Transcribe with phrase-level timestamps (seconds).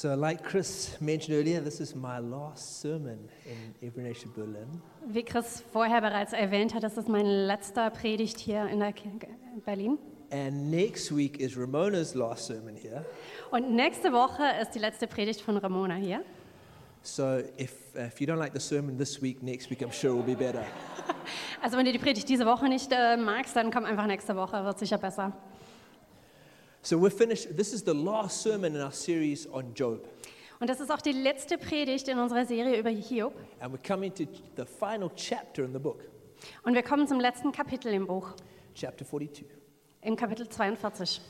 [0.00, 4.80] So, like Chris mentioned earlier, this is my last sermon in Every Nation Berlin.
[5.08, 9.08] Wie Chris vorher bereits erwähnt hat, das ist mein letzter Predigt hier in, der Ki-
[9.08, 9.98] in Berlin.
[10.30, 13.04] And next week is Ramona's last sermon here.
[13.50, 16.22] Und nächste Woche ist die letzte Predigt von Ramona hier.
[17.02, 20.14] So, if, uh, if you don't like the sermon this week, next week I'm sure
[20.14, 20.62] will be better.
[21.60, 24.64] Also wenn du die Predigt diese Woche nicht äh, magst, dann komm einfach nächste Woche,
[24.64, 25.32] wird sicher besser.
[26.82, 27.56] So, we're finished.
[27.56, 30.06] This is the last sermon in our series on Job.
[30.60, 33.34] Und das ist auch die letzte Predigt in unserer Serie über Hiob.
[33.60, 34.24] And we're coming to
[34.56, 36.08] the final chapter in the book,
[36.64, 38.30] Und wir kommen zum letzten Kapitel im Buch,
[38.74, 39.46] chapter 42.
[40.02, 41.20] im Kapitel 42.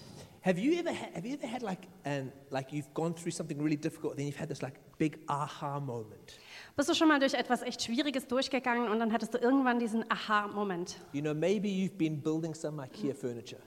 [0.45, 3.61] Have you ever had, have you ever had like an like you've gone through something
[3.61, 6.39] really difficult, then you've had this like big aha moment?
[6.77, 10.05] Bist du schon mal durch etwas echt Schwieriges durchgegangen und dann hattest du irgendwann diesen
[10.11, 10.97] Aha-Moment?
[11.13, 13.61] You know, maybe you've been building some IKEA furniture,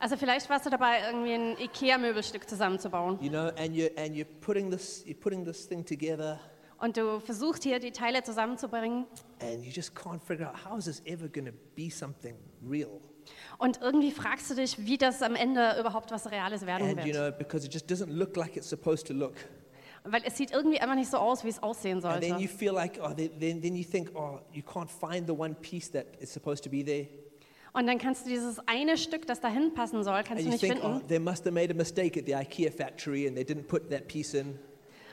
[0.00, 3.18] Also vielleicht warst du dabei, irgendwie ein Ikea-Möbelstück zusammenzubauen.
[3.20, 6.38] you know, and you're and you're putting this you're putting this thing together,
[6.80, 9.06] Und du versuchst hier die Teile zusammenzubringen.
[9.40, 12.36] and you just can't figure out how is this ever going to be something
[12.68, 13.00] real?
[13.58, 17.12] Und irgendwie fragst du dich, wie das am Ende überhaupt was Reales werden And you
[17.12, 17.16] wird.
[17.16, 19.34] know, because it just doesn't look like it's supposed to look.
[20.04, 22.56] Weil es sieht irgendwie einfach nicht so aus, wie es aussehen And then you sollte.
[22.56, 26.06] feel like, oh, then, then you think, oh, you can't find the one piece that
[26.20, 27.08] is supposed to be there.
[27.78, 30.60] Und dann kannst du dieses eine Stück, das dahin passen soll, kannst And du nicht
[30.60, 31.06] think, oh, finden.
[31.08, 34.08] they must have made a mistake at the IKEA factory and they didn't put that
[34.08, 34.58] piece in.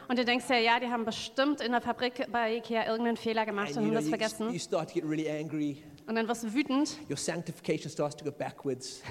[0.08, 3.46] Und du denkst ja, ja, die haben bestimmt in der Fabrik bei Ikea irgendeinen Fehler
[3.46, 4.52] gemacht And und haben know, das you, vergessen.
[4.54, 5.84] you start to get really angry.
[6.08, 9.02] Und dann wirst du wütend Your sanctification starts to go backwards.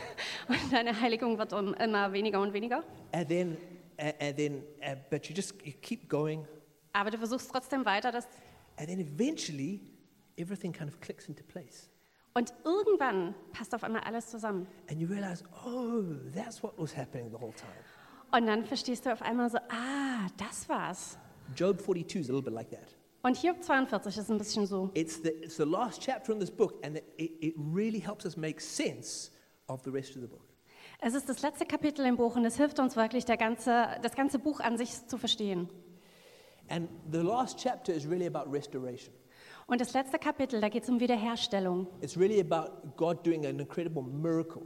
[0.48, 2.82] und deine Heiligung wird um- immer weniger und weniger.
[3.12, 3.56] And then,
[3.98, 6.44] and, and then uh, but you just you keep going.
[6.92, 8.10] Aber du versuchst trotzdem weiter.
[8.10, 8.26] Das
[8.76, 9.80] And then eventually,
[10.36, 11.88] everything kind of clicks into place.
[12.34, 14.66] Und irgendwann passt auf einmal alles zusammen.
[14.90, 16.02] And you realize, oh,
[16.34, 17.72] that's what was happening the whole time.
[18.32, 21.16] Und dann verstehst du auf einmal so, ah, das war's.
[21.54, 22.96] Job 42 is a little bit like that.
[23.22, 24.90] Und Hiob 42 ist ein bisschen so.
[24.94, 28.36] It's the, it's the last chapter in this book, and it, it, really helps us
[28.36, 29.30] make sense
[29.68, 30.44] of the rest of the book.
[31.00, 34.38] Es ist das letzte Kapitel im Buch und es hilft uns wirklich, ganze, das ganze
[34.38, 35.68] Buch an sich zu verstehen.
[36.68, 39.14] And the last chapter is really about restoration.
[39.66, 41.86] Und das letzte Kapitel, da geht es um Wiederherstellung.
[42.02, 44.62] It's really about God doing an incredible miracle.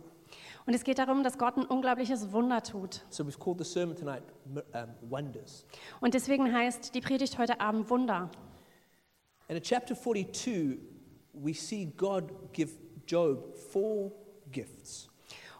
[0.66, 3.04] Und es geht darum, dass Gott ein unglaubliches Wunder tut.
[3.08, 4.62] So we've called the sermon tonight um,
[5.08, 5.64] Wonders.
[6.00, 8.30] Und deswegen heißt die Predigt heute Abend Wunder.
[9.48, 10.78] And in chapter 42,
[11.32, 12.72] we see God give
[13.06, 14.12] Job four
[14.52, 15.08] gifts.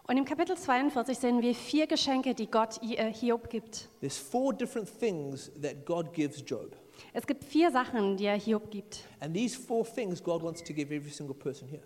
[0.07, 3.89] Und im Kapitel 42 sehen wir vier Geschenke, die Gott Hiob gibt.
[4.01, 6.77] There's four different things that God gives Job.
[7.19, 9.01] Es gibt vier Sachen, die er Hiob gibt.
[9.19, 11.83] And these four things God wants to give every single person here.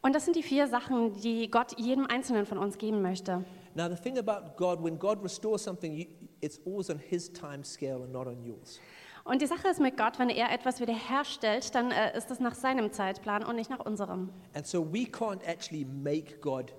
[0.00, 3.44] Und das sind die vier Sachen, die Gott jedem Einzelnen von uns geben möchte.
[3.74, 6.06] Now, the thing about God, when God restores something,
[6.40, 8.78] it's always on His time scale and not on yours.
[9.24, 12.54] Und die Sache ist mit Gott, wenn er etwas wiederherstellt, dann äh, ist das nach
[12.54, 14.30] seinem Zeitplan und nicht nach unserem.
[14.54, 16.72] And so we can't actually make God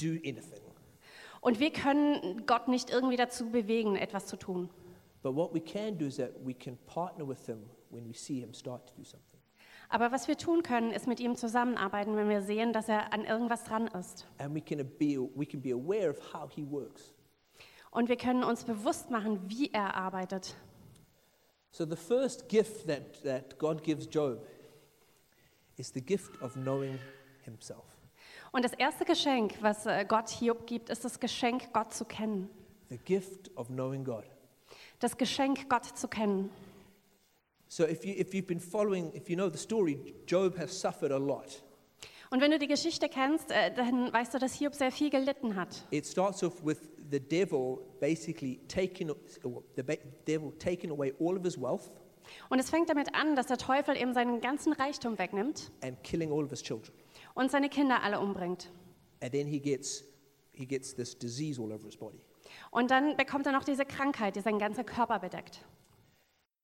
[0.00, 0.62] do anything.
[1.42, 4.70] Und wir können Gott nicht irgendwie dazu bewegen, etwas zu tun.
[5.22, 8.40] But what we can do is that we can partner with Him when we see
[8.40, 9.40] Him start to do something.
[9.92, 13.24] Aber was wir tun können, ist mit ihm zusammenarbeiten, wenn wir sehen, dass er an
[13.24, 14.24] irgendwas dran ist.
[14.38, 17.12] And we can be, we can be aware of how He works.
[17.90, 20.54] Und wir können uns bewusst machen, wie er arbeitet.
[21.72, 24.46] So the first gift that, that God gives Job
[25.76, 26.98] is the gift of knowing
[27.42, 27.84] Himself.
[28.52, 32.48] Und das erste Geschenk, was äh, Gott Hiob gibt, ist das Geschenk, Gott zu kennen.
[32.88, 34.24] The gift of knowing God.
[35.00, 36.50] Das Geschenk, Gott zu kennen.
[37.68, 41.12] So if, you, if you've been following, if you know the story, Job has suffered
[41.12, 41.62] a lot.
[42.30, 45.56] Und wenn du die Geschichte kennst, äh, dann weißt du, dass Hiob sehr viel gelitten
[45.56, 45.84] hat.
[45.90, 46.78] It starts off with
[47.10, 49.12] the devil basically taking,
[49.76, 49.82] the
[50.26, 51.90] devil taking away all of his wealth
[52.48, 56.30] Und es fängt damit an, dass der Teufel ihm seinen ganzen Reichtum wegnimmt and killing
[56.30, 56.92] all of his children.
[57.34, 58.70] und seine Kinder alle umbringt.
[59.22, 60.04] And then he gets,
[60.52, 62.20] he gets this disease all over his body.
[62.70, 65.64] Und dann bekommt er noch diese Krankheit, die seinen ganzen Körper bedeckt.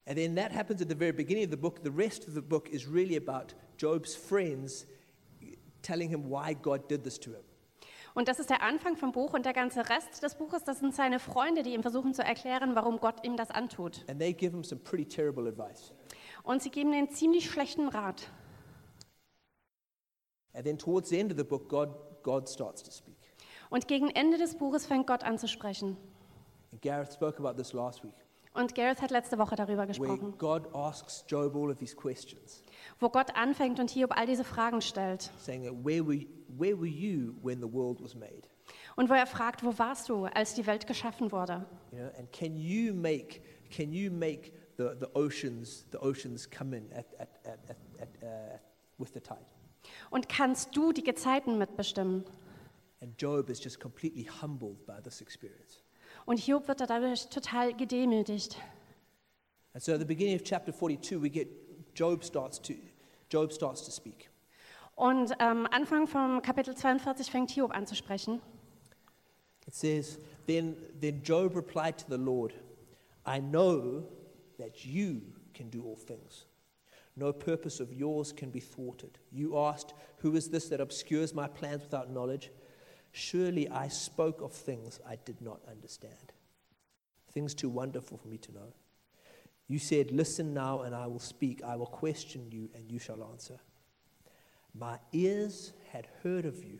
[0.05, 1.81] And then that happens at the very beginning of the book.
[1.83, 4.87] The rest of the book is really about Job's friends
[5.81, 7.43] telling him why God did this to him.
[8.13, 10.95] Und das ist der Anfang vom Buch und der ganze Rest des Buches, das sind
[10.95, 14.03] seine Freunde, die ihm versuchen zu erklären, warum Gott ihm das antut.
[14.09, 15.93] And they give him some pretty terrible advice.
[16.41, 18.31] Und sie geben ihm ziemlich schlechten Rat.
[20.53, 21.89] And then towards the end of the book, God,
[22.23, 23.16] God starts to speak.
[23.69, 25.97] Und gegen Ende des Buches fängt Gott an zu sprechen.
[26.71, 28.13] And Gareth spoke about this last week,
[28.53, 32.63] Und Gareth hat letzte Woche darüber where gesprochen, God asks Job all of these questions,
[32.99, 35.31] wo Gott anfängt und Hiob all diese Fragen stellt.
[35.39, 36.25] saying, that, where were,
[36.57, 38.47] where were you when the world was made?
[38.95, 41.65] Und wo er fragt, wo warst du, als die Welt geschaffen wurde?
[41.91, 46.75] You know, and can you make can you make the, the oceans the oceans come
[46.75, 48.57] in at, at, at, at, at, uh,
[48.97, 49.45] with the tide?
[50.09, 52.25] Und kannst du die Gezeiten mitbestimmen?
[53.01, 55.81] And Job is just completely humbled by this experience.
[56.25, 58.57] Und Hiob wird dadurch total gedemütigt.
[59.73, 61.47] And so at the beginning of chapter 42, we get
[61.93, 62.73] Job starts to,
[63.29, 64.29] Job starts to speak.
[64.95, 68.41] Und am Anfang vom Kapitel 42 fängt Hiob an zu sprechen.
[69.67, 72.53] It says, then, then Job replied to the Lord,
[73.25, 74.05] I know
[74.57, 75.21] that you
[75.53, 76.45] can do all things.
[77.15, 79.19] No purpose of yours can be thwarted.
[79.31, 82.51] You asked, Who is this that obscures my plans without knowledge?
[83.17, 86.33] Surely I spoke of things I did not understand,
[87.31, 88.73] things too wonderful for me to know.
[89.67, 91.63] You said, Listen now, and I will speak.
[91.63, 93.59] I will question you, and you shall answer.
[94.73, 96.79] My ears had heard of you,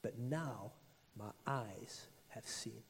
[0.00, 0.72] but now
[1.14, 2.82] my eyes have seen.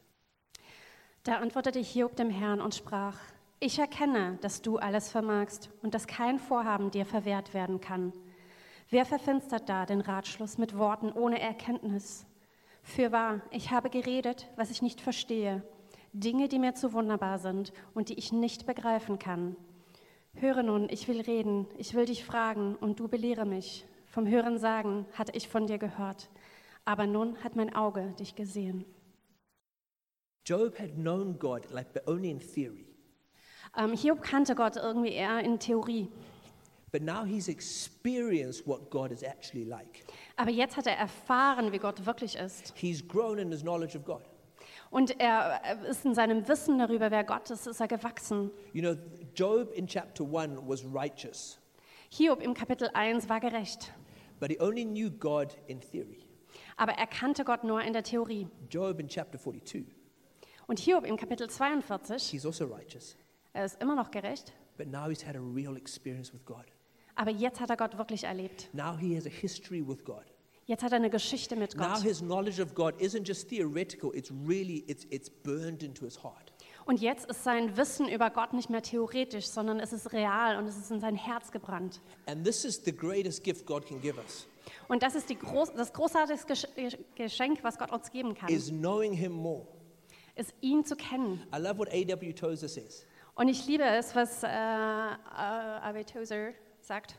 [1.24, 3.18] Da antwortete Hiob dem Herrn und sprach,
[3.58, 8.12] ich erkenne, dass du alles vermagst und dass kein Vorhaben dir verwehrt werden kann.
[8.90, 12.26] Wer verfinstert da den Ratschluss mit Worten ohne Erkenntnis?
[12.84, 15.62] Fürwahr, ich habe geredet, was ich nicht verstehe,
[16.12, 19.56] Dinge, die mir zu wunderbar sind und die ich nicht begreifen kann.
[20.34, 23.86] Höre nun, ich will reden, ich will dich fragen und du belehre mich.
[24.06, 26.28] Vom Hören sagen hatte ich von dir gehört,
[26.84, 28.84] aber nun hat mein Auge dich gesehen.
[30.44, 32.86] Job had known God, like, but only in theory.
[33.76, 36.12] Ähm, Hiob kannte Gott irgendwie eher in Theorie.
[36.94, 40.04] But now he's experienced what God is actually like.
[40.36, 42.72] Aber jetzt hat er erfahren, wie Gott wirklich ist.
[42.76, 44.22] He's grown in his knowledge of God.
[44.90, 48.52] Und er äh, ist in seinem Wissen darüber, wer Gott ist, ist er gewachsen.
[48.72, 48.94] You know,
[49.34, 51.58] Job in chapter 1 was righteous,
[52.10, 53.92] Hiob im Kapitel 1 war gerecht.
[54.38, 56.20] but he only knew God in theory.
[56.76, 58.46] Aber er kannte Gott nur in der Theorie.
[58.70, 59.84] Job in chapter 42,
[60.68, 63.16] Und Hiob im Kapitel 42, he's also righteous,
[63.52, 64.52] er ist immer noch gerecht.
[64.76, 66.66] but now he's had a real experience with God.
[67.16, 68.68] Aber jetzt hat er Gott wirklich erlebt.
[68.72, 70.24] Now he has a history with God.
[70.66, 72.02] Jetzt hat er eine Geschichte mit Now Gott.
[72.02, 76.52] his knowledge of God isn't just theoretical, it's really it's it's burned into his heart.
[76.86, 80.66] Und jetzt ist sein Wissen über Gott nicht mehr theoretisch, sondern es ist real und
[80.66, 82.00] es ist in sein Herz gebrannt.
[82.26, 84.46] And this is the greatest gift God can give us
[84.88, 89.12] Und das ist groß, das großartigste Gesch- Geschenk, was Gott uns geben kann, is knowing
[89.12, 89.66] him more.
[90.34, 91.42] ist ihn zu kennen.
[91.54, 92.32] I love what A.W.
[92.32, 93.06] Tozer says.
[93.34, 96.52] Und ich liebe es, was äh, äh, Abe Tozer
[96.84, 97.16] sagt.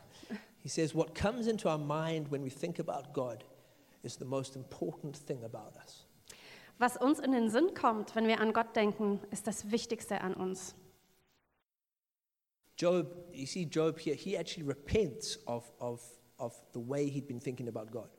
[0.62, 3.44] He says, What comes into our mind when we think about God
[4.02, 6.06] is the most important thing about us.
[6.78, 10.34] Was uns in den Sinn kommt, wenn wir an Gott denken, ist das Wichtigste an
[10.34, 10.74] uns.
[12.78, 16.02] Job, you see, Job here, he actually repents of, of,
[16.38, 18.10] of the way he'd been thinking about God.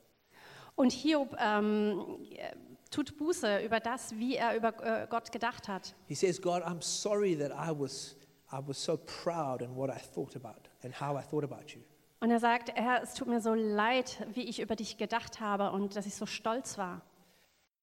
[0.75, 2.55] Und Hiob ähm, äh,
[2.91, 5.95] tut Buße über das, wie er über äh, Gott gedacht hat.
[6.07, 8.15] He says, God, I'm sorry that I was,
[8.51, 11.81] I was so proud in what I thought about and how I thought about you.
[12.19, 15.71] Und er sagt, Herr, es tut mir so leid, wie ich über dich gedacht habe
[15.71, 17.01] und dass ich so stolz war.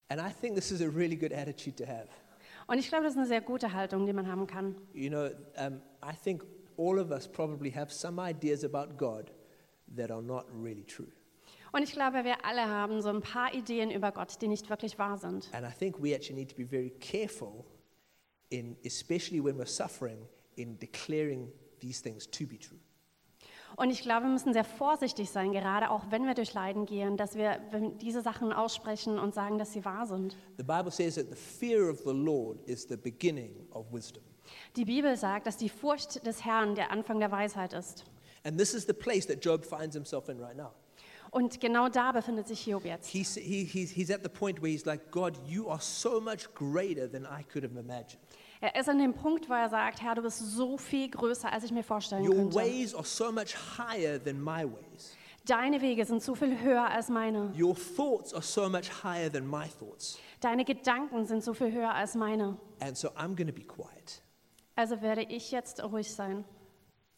[0.08, 2.08] And I think this is a really good attitude to have.
[2.66, 4.74] Und ich glaube, das ist eine sehr gute Haltung, die man haben kann.
[4.92, 6.44] You know, um, I think
[6.76, 9.30] all of us probably have some ideas about God
[9.96, 11.08] that are not really true.
[11.72, 14.98] Und ich glaube, wir alle haben so ein paar Ideen über Gott, die nicht wirklich
[14.98, 15.48] wahr sind.
[15.52, 17.64] And I think we actually need to be very careful,
[18.50, 22.78] in, especially when we're suffering, in declaring these things to be true.
[23.76, 27.16] Und ich glaube, wir müssen sehr vorsichtig sein, gerade auch wenn wir durch Leiden gehen,
[27.16, 27.58] dass wir
[28.00, 30.36] diese Sachen aussprechen und sagen, dass sie wahr sind.
[30.58, 34.22] The Bible says that the fear of the Lord is the beginning of wisdom.
[34.76, 38.04] Die Bibel sagt, dass die Furcht des Herrn der Anfang der Weisheit ist.
[38.44, 40.70] And this is the place that Job finds himself in right now.
[41.30, 43.08] Und genau da befindet sich Hiob jetzt.
[43.08, 46.54] He's, he, he's, he's at the point where he's like, God, you are so much
[46.54, 48.20] greater than I could have imagined.
[48.64, 51.64] Er ist an dem Punkt, wo er sagt, Herr, du bist so viel größer, als
[51.64, 52.56] ich mir vorstellen Your könnte.
[52.56, 55.14] ways are so much higher than my ways.
[55.44, 57.52] Deine Wege sind so viel höher als meine.
[57.54, 60.18] Your thoughts are so much higher than my thoughts.
[60.40, 62.56] Deine Gedanken sind so viel höher als meine.
[62.80, 64.22] And so I'm going to be quiet.
[64.76, 66.46] Also werde ich jetzt ruhig sein.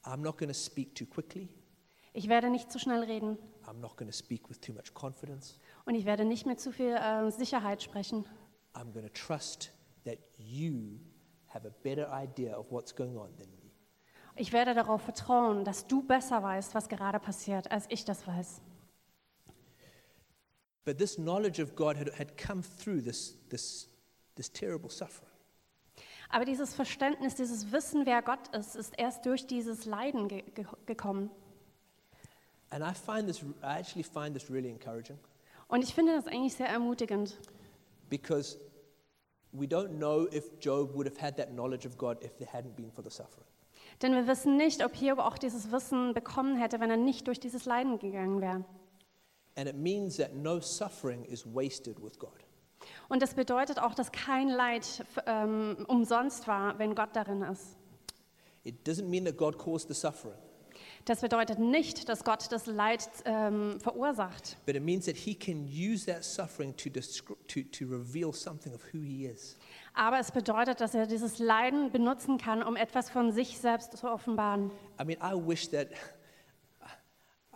[0.03, 1.49] I'm not going to speak too quickly.
[2.13, 3.39] Ich werde nicht zu schnell reden
[3.69, 5.61] I'm not going to speak with too much confidence.
[5.85, 8.25] und ich werde nicht mit zu viel äh, Sicherheit sprechen.
[8.75, 9.71] I'm going to trust
[10.05, 10.99] that you
[14.37, 18.61] Ich werde darauf vertrauen, dass du besser weißt, was gerade passiert, als ich das weiß.
[20.85, 23.89] But this knowledge of God had, had come through this, this,
[24.37, 25.31] this terrible suffering.
[26.29, 30.67] Aber dieses Verständnis, dieses Wissen, wer Gott ist, ist erst durch dieses Leiden ge ge
[30.87, 31.31] gekommen.
[32.71, 35.19] And I find this, I actually find this really encouraging
[35.69, 37.37] Und ich finde das eigentlich sehr ermutigend.
[38.09, 38.59] because
[39.59, 42.77] we don't know if Job would have had that knowledge of God if there hadn't
[42.77, 43.47] been for the suffering.
[44.03, 47.41] Denn wir wissen nicht, ob Hiob auch dieses Wissen bekommen hätte, wenn er nicht durch
[47.41, 48.65] dieses Leiden gegangen wäre.
[49.57, 52.45] And it means that no suffering is wasted with God.
[53.09, 57.77] Und das bedeutet auch, dass kein Leid ähm, umsonst war, wenn Gott darin ist.
[58.65, 60.37] It doesn't mean that God caused the suffering,
[61.07, 65.65] Das bedeutet nicht, dass Gott das Leid ähm, verursacht, but it means that He can
[65.69, 69.57] use that suffering to, to, to reveal something of who He is.
[69.95, 74.11] aber es bedeutet, dass er dieses Leiden benutzen kann, um etwas von sich selbst zu
[74.11, 74.73] offenbaren.
[75.01, 75.91] I mean, I wish that.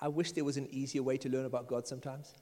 [0.01, 2.33] I wish there was an easier way to learn about God sometimes.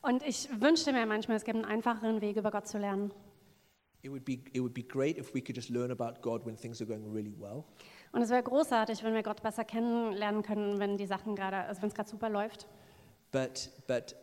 [0.00, 3.12] Und ich wünschte mir manchmal, es gibt einen einfacheren Weg, über Gott zu lernen.
[4.02, 6.56] It would, be, it would be great if we could just learn about God when
[6.56, 7.64] things are going really well.
[8.14, 11.82] Und es wäre großartig, wenn wir Gott besser kennenlernen können, wenn die Sachen gerade, also
[11.82, 12.68] wenn es gerade super läuft.
[13.32, 14.14] But, but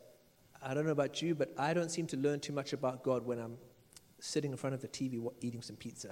[0.64, 3.28] I don't know about you, but I don't seem to learn too much about God
[3.28, 3.58] when I'm
[4.20, 6.10] sitting in front of the TV eating some pizza.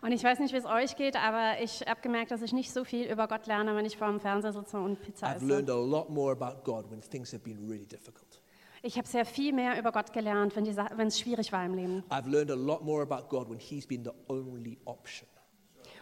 [0.00, 2.72] Und ich weiß nicht, wie es euch geht, aber ich habe gemerkt, dass ich nicht
[2.72, 5.46] so viel über Gott lerne, wenn ich vor dem Fernseher sitze und Pizza I've esse.
[5.46, 8.40] learned a lot more about God when things have been really difficult.
[8.82, 12.02] Ich habe sehr viel mehr über Gott gelernt, wenn es schwierig war im Leben.
[12.10, 15.28] I've learned a lot more about God when He's been the only option.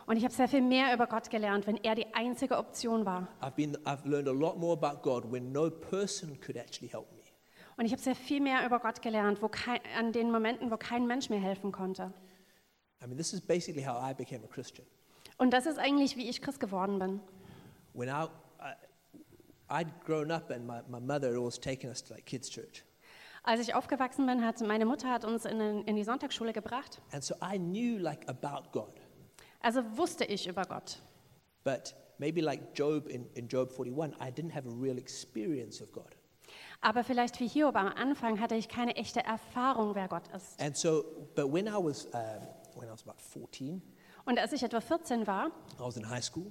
[0.06, 3.28] Und ich habe sehr viel mehr über Gott gelernt, wenn er die einzige Option war.
[3.40, 7.12] I've, been, I've learned a lot more about God when no person could actually help
[7.12, 7.20] me.
[7.76, 10.76] Und ich habe sehr viel mehr über Gott gelernt, wo kein, an den Momenten, wo
[10.76, 12.12] kein Mensch mir helfen konnte.
[13.02, 14.86] I mean, this is basically how I became a Christian.
[15.38, 17.20] Und das ist eigentlich, wie ich Christ geworden bin.
[17.94, 18.26] When I,
[18.60, 18.74] I,
[19.70, 22.84] I'd grown up and my, my mother had always taken us to like kids' church.
[23.42, 27.00] Als ich aufgewachsen bin, hat meine Mutter hat uns in, in die Sonntagsschule gebracht.
[27.12, 28.99] And so I knew like about God.
[29.60, 31.00] Also wusste ich über Gott.
[31.64, 35.92] But maybe like Job in, in Job 41, I didn't have a real experience of
[35.92, 36.16] God.
[36.80, 40.60] Aber vielleicht wie Hiob am Anfang hatte ich keine echte Erfahrung, wer Gott ist.
[40.60, 42.20] And so, but when I was, um,
[42.74, 43.82] when I was about 14,
[44.24, 45.48] Und als ich etwa 14 war,
[45.78, 46.50] I was in high school,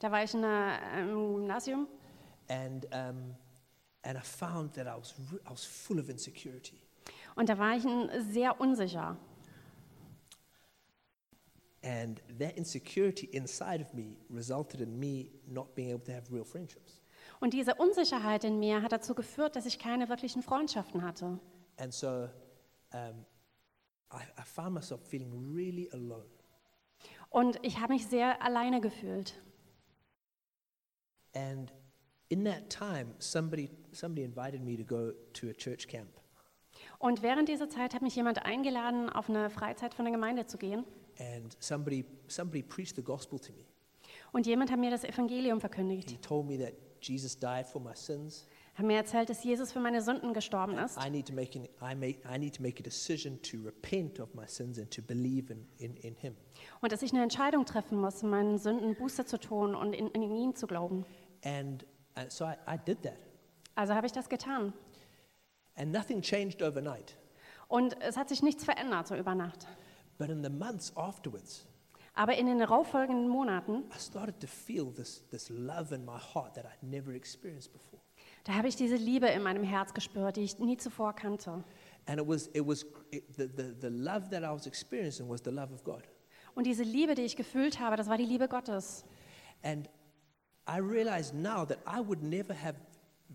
[0.00, 1.86] da war ich in ähm, im Gymnasium
[2.48, 3.34] and, um,
[4.02, 5.14] and I found that I was,
[5.46, 6.80] I was full of insecurity.
[7.36, 7.84] und da war ich
[8.32, 9.16] sehr unsicher.
[11.82, 16.44] And that insecurity inside of me resulted in me not being able to have real
[16.44, 17.00] friendships.
[17.40, 21.38] Und diese Unsicherheit in mir hat dazu geführt, dass ich keine wirklichen Freundschaften hatte.
[21.76, 22.28] And so
[22.92, 23.24] um,
[24.12, 26.26] I, I found myself feeling really alone.
[27.30, 29.40] Und ich habe mich sehr alleine gefühlt.
[31.34, 31.72] And
[32.30, 36.08] in that time, somebody, somebody invited me to go to a church camp.
[36.98, 40.58] Und während dieser Zeit hat mich jemand eingeladen, auf eine Freizeit von der Gemeinde zu
[40.58, 40.84] gehen.
[41.18, 43.64] And somebody, somebody preached the gospel to me.
[44.32, 46.10] Und jemand hat mir das Evangelium verkündigt.
[46.10, 48.46] He told me that Jesus died for my sins.
[48.74, 50.96] Hat mir erzählt, dass Jesus für meine Sünden gestorben ist.
[51.04, 54.20] I need to make, an, I make, I need to make a decision to repent
[54.20, 56.36] of my sins and to believe in, in, in him.
[56.80, 60.22] Und dass ich eine Entscheidung treffen muss, meinen Sünden Buße zu tun und in, in
[60.22, 61.04] ihn zu glauben.
[61.42, 61.84] And,
[62.14, 63.18] and so I, I did that.
[63.74, 64.72] Also habe ich das getan.
[65.74, 67.16] And nothing changed overnight.
[67.68, 69.66] Und es hat sich nichts verändert, so über Nacht.
[70.18, 71.66] But in the months afterwards,
[72.14, 76.54] Aber in den darauffolgenden Monaten, I started to feel this, this love in my heart
[76.54, 78.00] that I'd never experienced before.
[78.42, 81.62] da habe ich diese Liebe in meinem Herz gespürt, die ich nie zuvor kannte.
[82.06, 85.42] And it was, it was it, the, the, the love that I was experiencing was
[85.42, 86.02] the love of God.
[86.54, 89.04] Und diese Liebe, die ich gefühlt habe, das war die Liebe Gottes.
[89.62, 89.88] And
[90.66, 92.76] I realize now that I would never have,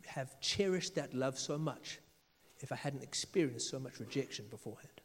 [0.08, 2.02] have cherished that love so much
[2.62, 5.03] if I hadn't experienced so much rejection beforehand.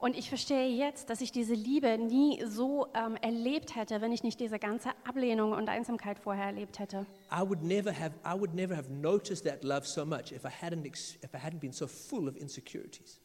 [0.00, 4.22] Und ich verstehe jetzt, dass ich diese Liebe nie so ähm, erlebt hätte, wenn ich
[4.22, 7.04] nicht diese ganze Ablehnung und Einsamkeit vorher erlebt hätte.
[7.30, 10.48] I would never have, I would never have noticed that love so much if I
[10.48, 13.20] hadn't, if I hadn't been so full of insecurities.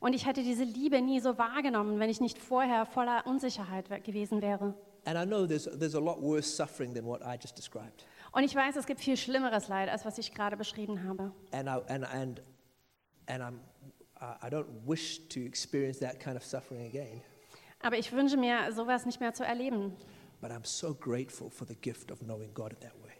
[0.00, 4.00] Und ich hätte diese Liebe nie so wahrgenommen, wenn ich nicht vorher voller Unsicherheit we-
[4.00, 4.74] gewesen wäre.
[5.06, 8.04] And I know there's, there's a lot worse suffering than what I just described.
[8.32, 11.32] Und ich weiß, es gibt viel schlimmeres Leid, als was ich gerade beschrieben habe.
[11.52, 12.42] And, I, and, and,
[13.26, 13.60] and I'm,
[14.20, 17.20] I don't wish to experience that kind of suffering again.
[17.80, 19.92] Aber ich wünsche mir, sowas nicht mehr zu erleben.
[20.40, 23.12] But I'm so grateful for the gift of knowing God in that way.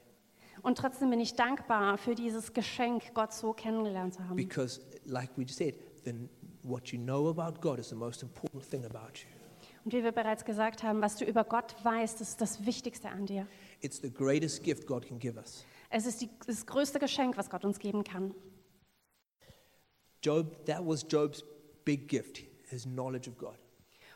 [0.62, 4.37] Und trotzdem bin ich dankbar für dieses Geschenk, Gott so kennengelernt zu haben.
[4.37, 5.75] Because, like we said,
[6.05, 6.28] then
[6.62, 9.38] what you know about God is the most important thing about you.
[9.85, 13.26] Und wie wir bereits gesagt haben, was du über Gott weißt, ist das Wichtigste an
[13.26, 13.47] dir.
[13.81, 15.64] It's the greatest gift God can give us.
[15.90, 18.35] Es ist die, das größte Geschenk, was Gott uns geben kann.
[20.23, 21.43] Job, that was Job's
[21.85, 23.57] big gift, his knowledge of God.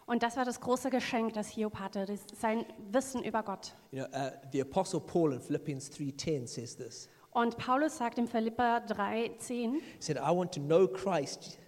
[0.06, 3.74] Und das war das große Geschenk, das Hiob hatte, das, sein Wissen über Gott.
[3.92, 7.08] You know, uh, the Apostle Paul in Philippians 3.10 says this.
[7.30, 11.58] Und Paulus sagt im Philipper 3,10, He said, I want to know Christ,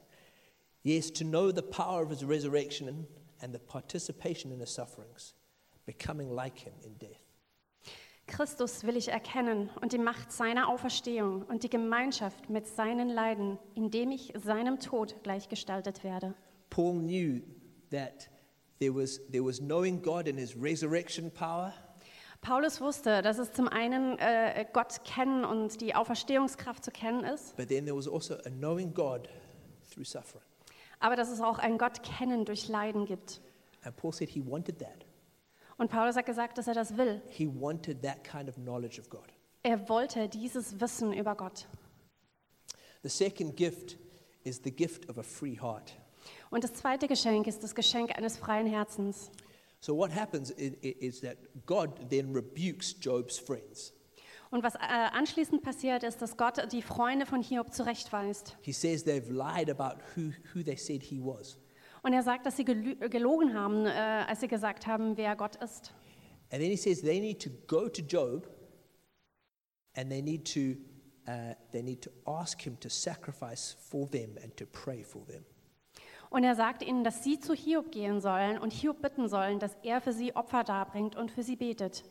[0.85, 3.07] Yes, to know the power of his resurrection
[3.41, 5.33] and the participation in his sufferings,
[5.87, 7.24] becoming like him in death.
[8.26, 13.59] Christus will ich erkennen und die Macht seiner Auferstehung und die Gemeinschaft mit seinen Leiden,
[13.75, 16.35] indem ich seinem Tod gleichgestaltet werde.
[16.71, 17.40] Paul knew
[17.90, 18.31] that
[18.81, 21.73] there was, there was knowing God in his resurrection power,
[22.40, 27.57] Paulus wusste, dass es zum einen äh, Gott kennen und die Auferstehungskraft zu kennen ist,
[27.57, 29.31] but then there was also a knowing God
[29.90, 30.45] through suffering.
[31.00, 33.40] aber dass es auch ein Gott kennen durch Leiden gibt.
[33.83, 35.07] And Paul said he wanted that.
[35.76, 37.21] Und Paulus hat gesagt, dass er das will.
[37.28, 39.33] He wanted that kind of knowledge of God.
[39.62, 41.66] Er wollte dieses Wissen über Gott.
[43.02, 43.99] The second gift
[44.45, 45.95] is the gift of a free heart.
[46.50, 49.31] Und das zweite Geschenk ist das Geschenk eines freien Herzens.
[49.81, 53.93] So, what happens is, is that God then rebukes Job's friends.
[54.50, 58.57] Und was äh, anschließend passiert, ist, dass Gott die Freunde von Hiob zurechtweist.
[58.62, 61.59] He says they've lied about who, who they said he was.
[62.04, 63.90] Und er sagt, dass sie gelü- gelogen haben, äh,
[64.28, 65.94] als sie gesagt haben, wer Gott ist.
[66.50, 68.46] And then he says they need to go to Job
[69.96, 70.78] and they need to,
[71.26, 75.44] uh, they need to ask him to sacrifice for them and to pray for them.
[76.28, 79.75] Und er sagt ihnen, dass sie zu Hiob gehen sollen und Hiob bitten sollen, dass
[79.82, 82.04] er für sie Opfer darbringt und für sie betet.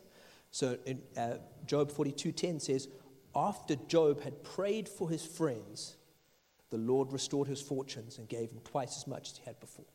[0.50, 1.36] So in uh,
[1.68, 2.88] Job 42:10 says,
[3.32, 5.98] after Job had prayed for his friends,
[6.74, 9.86] the Lord restored his fortunes and gave him twice as much as he had before.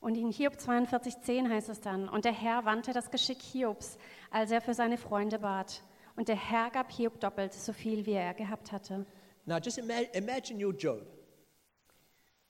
[0.00, 3.96] Und in Hiob 42,10 heißt es dann: Und der Herr wandte das Geschick Hiobs,
[4.30, 5.82] als er für seine Freunde bat.
[6.16, 9.06] Und der Herr gab Hiob doppelt so viel, wie er gehabt hatte.
[9.46, 11.02] Now just ima- imagine you're Job.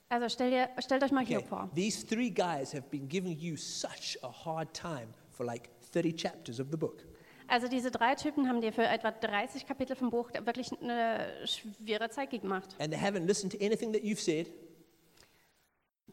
[0.08, 1.70] Also stell dir, stellt euch mal Okay, Hiob vor.
[1.74, 6.60] these three guys have been giving you such a hard time for like 30 chapters
[6.60, 7.04] of the book.
[7.46, 12.08] Also diese drei Typen haben dir für etwa 30 Kapitel vom Buch wirklich eine schwere
[12.10, 12.74] Zeit gemacht.
[12.78, 14.46] And they haven't listened to anything that you've said.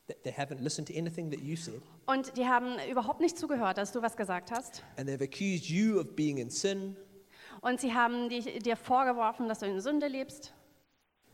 [0.07, 1.81] Th- They haven't listened to anything that you said.
[2.05, 4.83] Und die haben überhaupt nicht zugehört, dass du was gesagt hast.
[4.97, 6.95] And they've accused you of being in sin.
[7.61, 10.53] Und sie haben dich, dir vorgeworfen, dass du in Sünde lebst.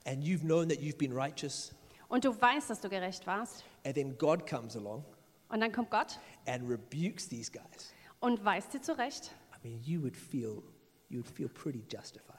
[0.06, 1.74] And you've known that you've been righteous.
[2.08, 3.64] Und du weißt, dass du gerecht warst.
[3.86, 5.04] And then God comes along
[5.50, 7.94] Und dann kommt Gott and rebukes these guys.
[8.20, 9.32] und weist sie zurecht.
[9.64, 10.64] I mean, you would feel,
[11.10, 12.36] you would feel pretty justified.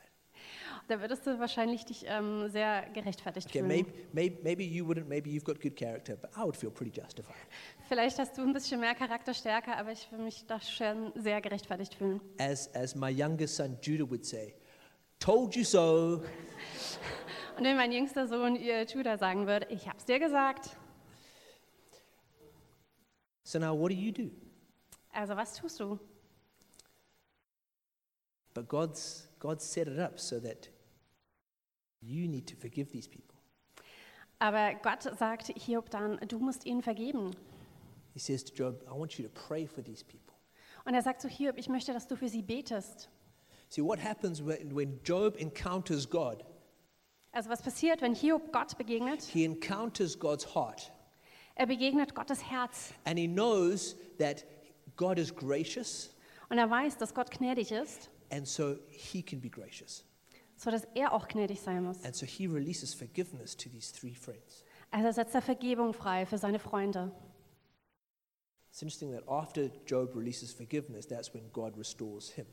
[0.87, 3.69] Da würdest du wahrscheinlich dich ähm, sehr gerechtfertigt Okay, fühlen.
[3.69, 6.93] maybe, maybe, maybe you wouldn't, maybe you've got good character, but I would feel pretty
[6.99, 7.35] justified.
[7.89, 11.95] Vielleicht hast du ein bisschen mehr Charakterstärke, aber ich würde mich da schon sehr gerechtfertigt
[11.95, 12.21] fühlen.
[12.39, 14.55] As, as my youngest son Judah would say,
[15.19, 16.23] told you so.
[17.59, 20.77] Und wenn mein jüngster Sohn ihr Judah sagen würde, ich hab's dir gesagt.
[23.43, 24.31] So now what do you do?
[25.13, 25.99] Also was tust du?
[28.59, 30.69] But God's, God set it up so that
[32.01, 33.37] you need to forgive these people.
[34.41, 37.37] Aber Gott sagt Hiob dann, du musst ihnen vergeben.
[38.15, 40.35] He says to Job, I want you to pray for these people.
[40.85, 43.09] Und er sagt zu Hiob, ich möchte, dass du für sie betest.
[43.69, 46.45] See, what happens when, when Job encounters God?
[47.31, 49.23] Also was passiert, wenn Hiob Gott begegnet?
[49.23, 50.91] He encounters God's heart.
[51.55, 52.93] Er begegnet Gottes Herz.
[53.05, 54.45] And he knows that
[54.97, 56.13] God is gracious,
[56.49, 60.05] Und er weiß, dass Gott gnädig ist, and so he can be gracious.
[60.57, 62.05] sodass er auch gnädig sein muss.
[62.05, 64.65] And so he releases forgiveness to these three friends.
[64.91, 67.13] Also setzt er Vergebung frei für seine Freunde.
[68.71, 72.47] It's interesting that after Job releases forgiveness, that's when God restores him.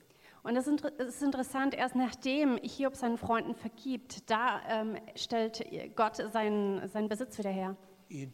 [0.43, 4.97] Und es ist inter- es ist interessant, erst nachdem Hiob seinen Freunden vergibt, da ähm,
[5.15, 7.75] stellt Gott seinen, seinen Besitz wieder her.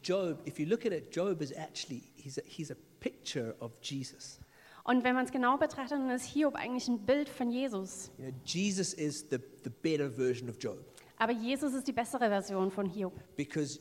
[0.03, 3.71] Job, if you look at it, Job is actually he's a, he's a picture of
[3.81, 4.39] Jesus.
[4.83, 8.11] Und wenn man es genau betrachtet, dann ist Hiob eigentlich ein Bild von Jesus.
[8.17, 10.77] You know, Jesus is the, the better version of Job
[11.17, 13.13] Aber Jesus ist die bessere Version von Hiob.
[13.35, 13.79] because,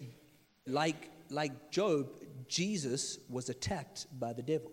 [0.66, 4.70] like like Job, Jesus was attacked by the devil.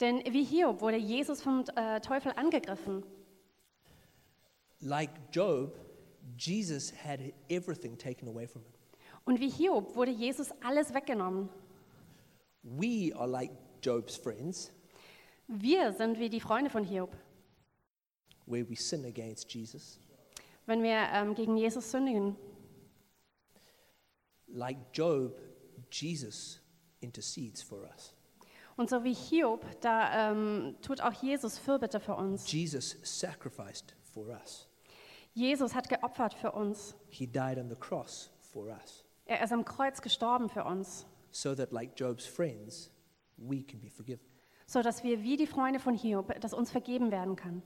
[0.00, 3.04] Denn wie Hiob wurde Jesus vom äh, Teufel angegriffen.
[4.80, 5.78] Like Job,
[6.36, 8.72] Jesus had everything taken away from him.
[9.24, 11.48] Und wie Hiob wurde Jesus alles weggenommen.
[12.64, 14.72] We are like Job's friends,
[15.54, 17.14] Wir sind wie die Freunde von Hiob.
[18.46, 19.98] where we sin against Jesus.
[20.66, 22.36] Wenn wir ähm, gegen Jesus sündigen.
[24.48, 25.38] Like Job,
[25.90, 26.58] Jesus
[27.00, 28.14] intercedes for us.
[28.76, 32.50] Und so wie Hiob, da ähm, tut auch Jesus Fürbitte für uns.
[32.50, 34.66] Jesus sacrificed for us.
[35.34, 36.94] Jesus hat geopfert für uns.
[37.10, 41.54] He died on the cross for us, Er ist am Kreuz gestorben für uns, so
[41.54, 42.90] that, like Job's friends,
[43.36, 44.31] we can be forgiven.
[44.72, 47.62] So dass wir wie die Freunde von Hiob, dass uns vergeben werden kann.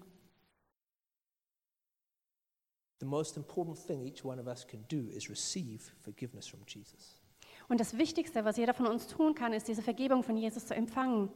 [2.98, 7.20] The most important thing each one of us can do is receive forgiveness from Jesus.
[7.68, 10.74] Und das Wichtigste, was jeder von uns tun kann, ist diese Vergebung von Jesus zu
[10.74, 11.30] empfangen.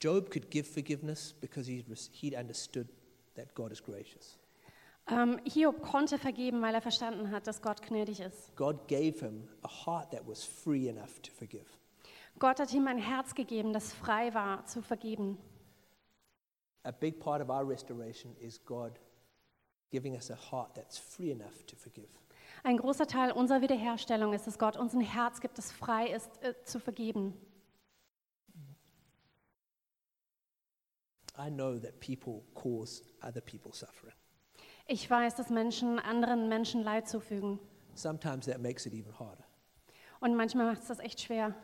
[0.00, 2.88] Job could give forgiveness because he he'd understood
[3.34, 4.38] that God is gracious.
[5.10, 8.54] Ähm, Hiob konnte vergeben, weil er verstanden hat, dass Gott gnädig ist.
[8.56, 11.66] God gave him a heart that was free enough to forgive.
[12.38, 15.38] Gott hat ihm ein Herz gegeben, das frei war zu vergeben.
[16.84, 18.92] A big part of our restoration is God
[19.90, 22.08] giving us a heart that's free enough to forgive.
[22.64, 26.42] Ein großer Teil unserer Wiederherstellung ist, dass Gott uns ein Herz gibt, das frei ist
[26.42, 27.34] äh, zu vergeben.
[31.38, 34.14] I know that people cause other people suffering.
[34.86, 37.60] Ich weiß, dass Menschen anderen Menschen Leid zufügen.
[37.94, 39.44] Sometimes that makes it even harder
[40.20, 41.54] Und manchmal macht es das echt schwer,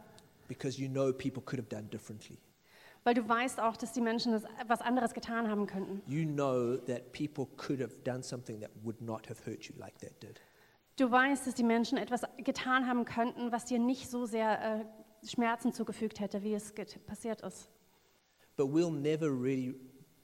[0.49, 2.39] because you know people could have done differently.
[3.05, 6.03] weil du weißt auch, dass die Menschen das, was anderes getan haben könnten.
[6.07, 9.99] You know that people could have done something that would not have hurt you like
[9.99, 10.41] that did.
[10.97, 15.27] Du weißt, dass die Menschen etwas getan haben könnten, was dir nicht so sehr äh,
[15.27, 16.73] Schmerzen zugefügt hätte, wie es
[17.07, 17.69] passiert ist.
[18.57, 19.75] But we'll never really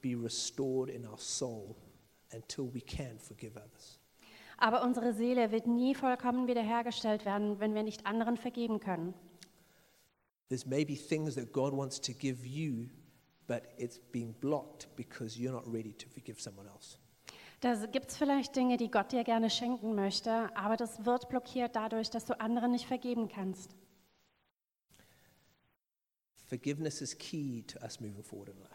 [0.01, 1.75] be restored in our soul
[2.33, 3.99] until we can forgive others.
[4.57, 9.15] Aber unsere Seele wird nie vollkommen wiederhergestellt werden, wenn wir nicht anderen vergeben können.
[10.51, 12.91] There's maybe things that God wants to give you,
[13.47, 16.99] but it's being blocked because you're not ready to forgive someone else.
[17.61, 21.77] Da gibt es vielleicht Dinge, die Gott dir gerne schenken möchte, aber das wird blockiert
[21.77, 23.77] dadurch, dass du anderen nicht vergeben kannst.
[26.49, 28.75] Forgiveness is key to us moving forward in life.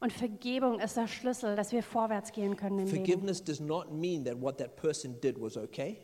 [0.00, 2.96] Und Vergebung ist der Schlüssel, dass wir vorwärts gehen können im Leben.
[2.98, 5.98] Forgiveness does not mean that what that person did was okay.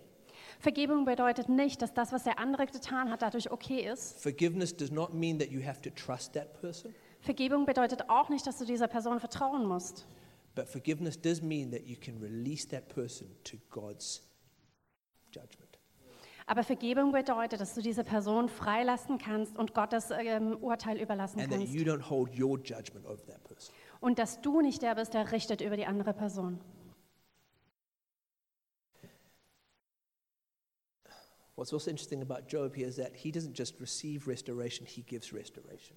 [0.60, 4.20] Vergebung bedeutet nicht, dass das, was der andere getan hat, dadurch okay ist.
[4.22, 6.94] Forgiveness does not mean that you have to trust that person.
[7.20, 10.06] Vergebung bedeutet auch nicht, dass du dieser Person vertrauen musst.
[10.54, 14.22] But forgiveness does mean that you can release that person to God's
[15.32, 15.78] judgment.
[16.46, 21.50] Aber Vergebung bedeutet, dass du diese Person freilassen kannst und Gottes ähm, Urteil überlassen And
[21.50, 21.72] that kannst.
[21.74, 23.74] you don't hold your judgment over that person.
[24.00, 26.60] Und dass du nicht der bist, der richtet über die andere Person.
[31.56, 35.32] What's also interesting about Job here is that he doesn't just receive restoration, he gives
[35.32, 35.96] restoration.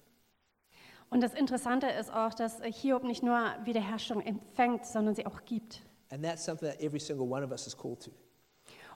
[1.10, 5.82] Und das Interessante ist auch, dass Hiob nicht nur Wiederherstellung empfängt, sondern sie auch gibt.
[6.10, 8.10] And that's something that every single one of us is called to.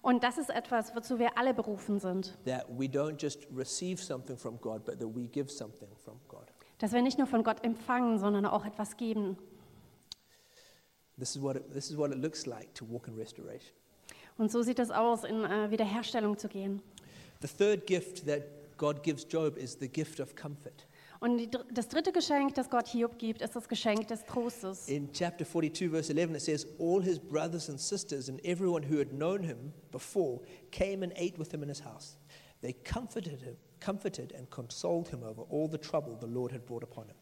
[0.03, 2.37] Und das ist etwas, wozu wir alle berufen sind.
[2.44, 6.53] That we don't just receive something from God, but that we give something from God.
[6.79, 9.38] Dass wir nicht nur von Gott empfangen, sondern auch etwas geben.
[11.18, 13.72] This is what it, this is what it looks like to walk in restoration.
[14.38, 16.82] Und so sieht es aus, in äh, Wiederherstellung zu gehen.
[17.40, 18.42] The third gift that
[18.76, 20.86] God gives Job is the gift of comfort.
[21.22, 24.88] Und die, das dritte Geschenk, das Gott Hiob gibt, ist das Geschenk des Trostes.
[24.88, 28.98] In chapter 42, verse 11, it says, All his brothers and sisters and everyone who
[28.98, 30.40] had known him before
[30.72, 32.16] came and ate with him in his house.
[32.60, 36.82] They comforted him, comforted and consoled him over all the trouble the Lord had brought
[36.82, 37.16] upon him.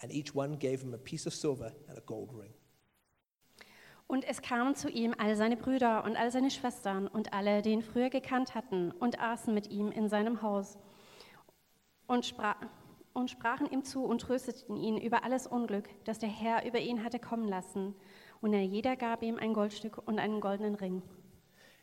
[0.00, 2.54] And each one gave him a piece of silver and a gold ring.
[4.06, 7.70] Und es kamen zu ihm all seine Brüder und all seine Schwestern und alle, die
[7.70, 10.78] ihn früher gekannt hatten, und aßen mit ihm in seinem Haus
[12.06, 12.56] und, spra
[13.14, 17.02] und sprachen ihm zu und trösteten ihn über alles Unglück, das der Herr über ihn
[17.02, 17.94] hatte kommen lassen.
[18.40, 21.02] Und er jeder gab ihm ein Goldstück und einen goldenen Ring.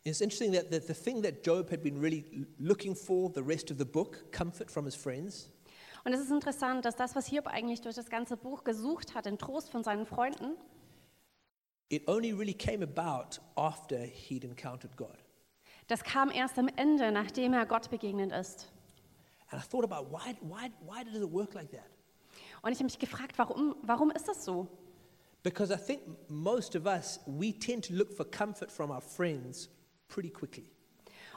[0.05, 3.71] It's interesting that the, the thing that Job had been really looking for the rest
[3.71, 5.49] of the book, comfort from his friends,
[6.05, 9.25] Und es ist interessant, dass das, was Hiob eigentlich durch das ganze Buch gesucht hat,
[9.25, 10.57] den Trost von seinen Freunden,
[11.89, 15.17] it only really came about after he'd encountered God.
[15.87, 18.69] das kam erst am Ende, nachdem er Gott begegnet ist.
[19.51, 21.85] And I thought about why, why, why does it work like that?
[22.61, 24.67] Und ich habe mich gefragt, warum, warum ist das so?
[25.43, 29.69] Because I think most of us, we tend to look for comfort from our friends
[30.07, 30.69] pretty quickly.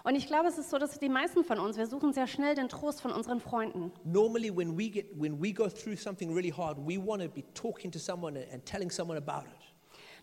[0.04, 2.54] Und ich glaube, es ist so, dass die meisten von uns, wir suchen sehr schnell
[2.54, 3.90] den Trost von unseren Freunden.
[4.04, 7.42] Normally, when we, get, when we go through something really hard, we want to be
[7.54, 9.65] talking to someone and, and telling someone about it.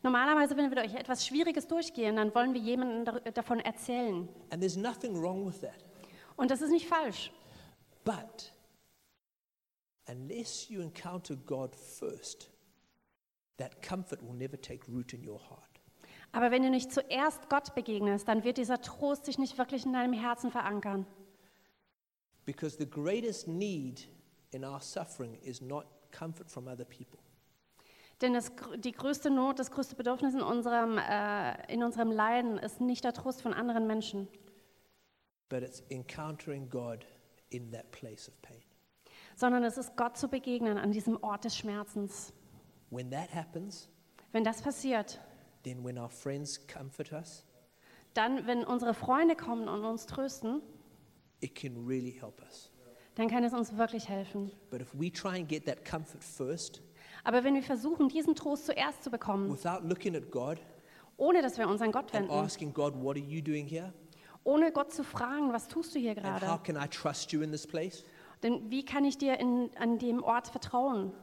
[0.03, 4.27] Normalerweise, wenn wir durch etwas Schwieriges durchgehen, dann wollen wir jemandem davon erzählen.
[4.51, 5.85] And there's nothing wrong with that.
[6.35, 7.31] Und das ist nicht falsch.
[8.03, 8.51] But
[10.09, 12.51] unless you encounter God first,
[13.57, 15.69] that comfort will never take root in your heart.
[16.33, 19.93] Aber wenn du nicht zuerst Gott begegnest, dann wird dieser Trost sich nicht wirklich in
[19.93, 21.05] deinem Herzen verankern.
[22.45, 24.09] Because the greatest need
[24.51, 27.19] in our suffering is not comfort from other people.
[28.23, 32.79] Denn das, die größte Not, das größte Bedürfnis in unserem, äh, in unserem Leiden ist
[32.79, 34.29] nicht der Trost von anderen Menschen,
[35.49, 37.05] but it's encountering God
[37.49, 38.63] in that place of pain.
[39.36, 42.33] sondern es ist Gott zu begegnen an diesem Ort des Schmerzens.
[42.91, 43.89] When that happens,
[44.31, 45.19] Wenn das passiert,
[45.63, 47.45] then when our friends comfort us,
[48.13, 50.62] dann, wenn unsere Freunde kommen und uns trösten,
[51.41, 52.71] it can really help us.
[53.15, 54.49] dann kann es uns wirklich helfen.
[54.69, 56.81] But if we try and get that comfort first,
[57.23, 60.59] Aber wenn wir versuchen, diesen Trost zuerst zu bekommen, without looking at God
[61.17, 63.93] ohne dass wir uns an Gott and wenden, asking God, what are you doing here?
[64.43, 66.63] ohne Gott zu fragen, was tust du hier And how gerade?
[66.63, 68.03] can I trust you in this place?
[68.41, 71.13] Denn wie kann ich dir in, an dem Ort vertrauen?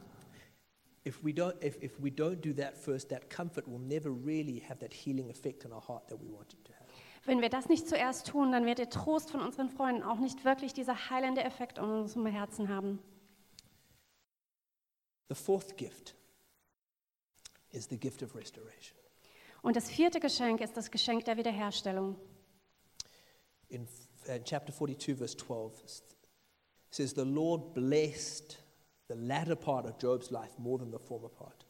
[1.05, 4.59] If we don't, if, if we don't do that first, that comfort will never really
[4.67, 6.81] have that healing effect on our heart that we want it to have.
[7.25, 10.43] Wenn wir das nicht zuerst tun, dann wird der Trost von unseren Freunden auch nicht
[10.43, 12.99] wirklich dieser heilende Effekt in unserem Herzen haben.
[15.31, 16.13] The fourth gift
[17.71, 18.97] is the gift of restoration.
[19.61, 22.17] Und das vierte Geschenk ist das Geschenk der Wiederherstellung.
[23.69, 23.87] In,
[24.27, 25.71] uh, in chapter 42, verse 12,
[26.89, 28.57] says, The Lord blessed
[29.07, 31.63] the latter part of Job's life more than the former part.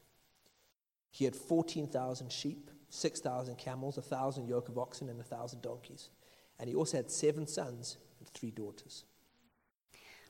[1.12, 6.10] He had 14,000 sheep, 6,000 camels, 1,000 yoke of oxen, and 1,000 donkeys.
[6.58, 9.04] And he also had seven sons and three daughters.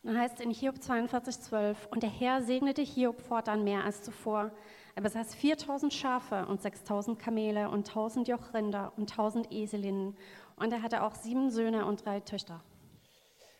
[0.03, 4.51] Dann heißt es in Hiob 42,12: Und der Herr segnete Hiob fortan mehr als zuvor.
[4.95, 10.17] Er besaß 4000 Schafe und 6000 Kamele und 1000 Jochrinder und 1000 Eselinnen.
[10.57, 12.61] Und er hatte auch sieben Söhne und drei Töchter.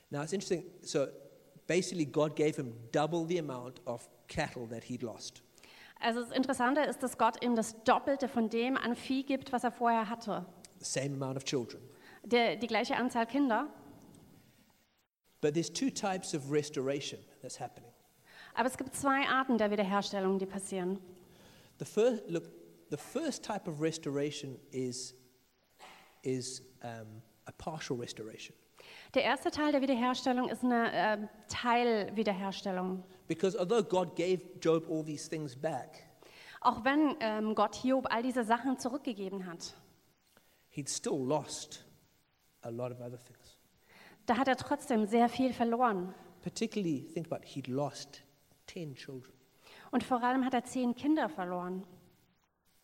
[0.10, 0.64] Now it's interesting.
[0.82, 1.06] So
[1.68, 5.42] basically, God gave him double the amount of cattle that he'd lost.
[6.00, 9.64] Also das Interessante ist, dass Gott ihm das Doppelte von dem an Vieh gibt, was
[9.64, 10.46] er vorher hatte.
[10.80, 11.80] the same amount of children.
[12.24, 13.68] Der, die gleiche Anzahl Kinder.
[15.42, 17.92] But there's two types of restoration that's happening.
[18.54, 21.00] Aber es gibt zwei Arten der Wiederherstellung, die passieren.
[21.80, 22.44] The first, look,
[22.90, 25.16] the first type of restoration is,
[26.22, 28.56] is um, a partial restoration.
[29.14, 33.04] Der erste Teil der Wiederherstellung ist eine äh, Teilwiederherstellung.
[33.28, 36.08] Because although God gave Job all these things back,
[36.62, 39.74] Auch wenn ähm, Gott Hiob all diese Sachen zurückgegeben hat,
[40.70, 41.84] he'd still lost
[42.62, 43.58] a lot of other things.
[44.32, 46.14] Da hat er trotzdem sehr viel verloren.
[46.42, 48.24] Particularly, think about he'd lost
[48.68, 49.34] 10 children.
[49.92, 51.86] Und vor allem hat er zehn Kinder verloren.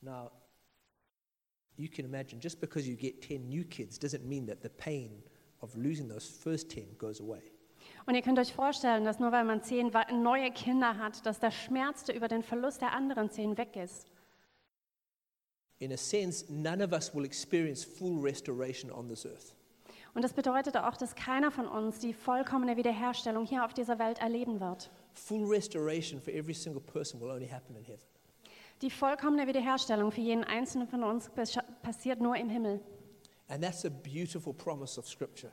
[0.02, 0.30] Now,
[1.78, 5.24] you can imagine just because you get 10 new kids doesn't mean that the pain
[5.62, 7.42] of losing those first 10 goes away.
[8.06, 9.90] Und ihr könnt euch vorstellen, dass nur weil man zehn
[10.22, 14.12] neue Kinder hat, dass der Schmerz über den Verlust der anderen zehn weg ist.
[15.80, 19.57] In a sense, none of us will experience full restoration on this earth.
[20.18, 24.18] Und das bedeutet auch, dass keiner von uns die vollkommene Wiederherstellung hier auf dieser Welt
[24.18, 24.90] erleben wird.
[25.14, 28.02] Full restoration for every single person will only happen in heaven.
[28.82, 31.30] Die vollkommene Wiederherstellung für jeden Einzelnen von uns
[31.84, 32.82] passiert nur im Himmel.
[33.48, 35.52] And that's a beautiful promise of Scripture.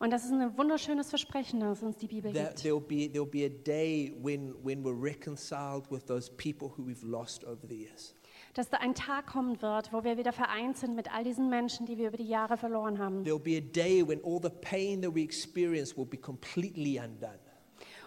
[0.00, 2.64] Und das ist ein wunderschönes Versprechen, das uns die Bibel gibt.
[2.64, 7.06] there'll be, there'll be a day when, when we're reconciled with those people who we've
[7.06, 8.12] lost over the years.
[8.54, 11.86] Dass da ein Tag kommen wird, wo wir wieder vereint sind mit all diesen Menschen,
[11.86, 13.22] die wir über die Jahre verloren haben.
[13.22, 17.38] There'll be a day when all the pain that we experience will be completely undone.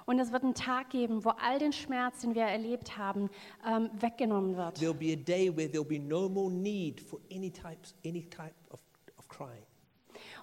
[0.06, 3.30] Und es wird einen Tag geben, wo all den Schmerz, den wir erlebt haben,
[3.66, 4.80] ähm, weggenommen wird.
[4.80, 8.54] There'll be a day where there'll be no more need for any, types, any type
[8.70, 8.80] of,
[9.18, 9.64] of crying.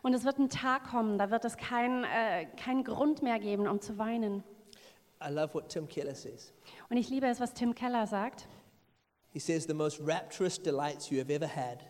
[0.02, 3.68] Und es wird ein Tag kommen, da wird es keinen äh, keinen Grund mehr geben,
[3.68, 4.42] um zu weinen.
[5.22, 6.54] I love what Tim Keller says.
[6.88, 8.48] Und ich liebe es, was Tim Keller sagt.
[9.30, 11.84] He says, The most rapturous delights you have ever had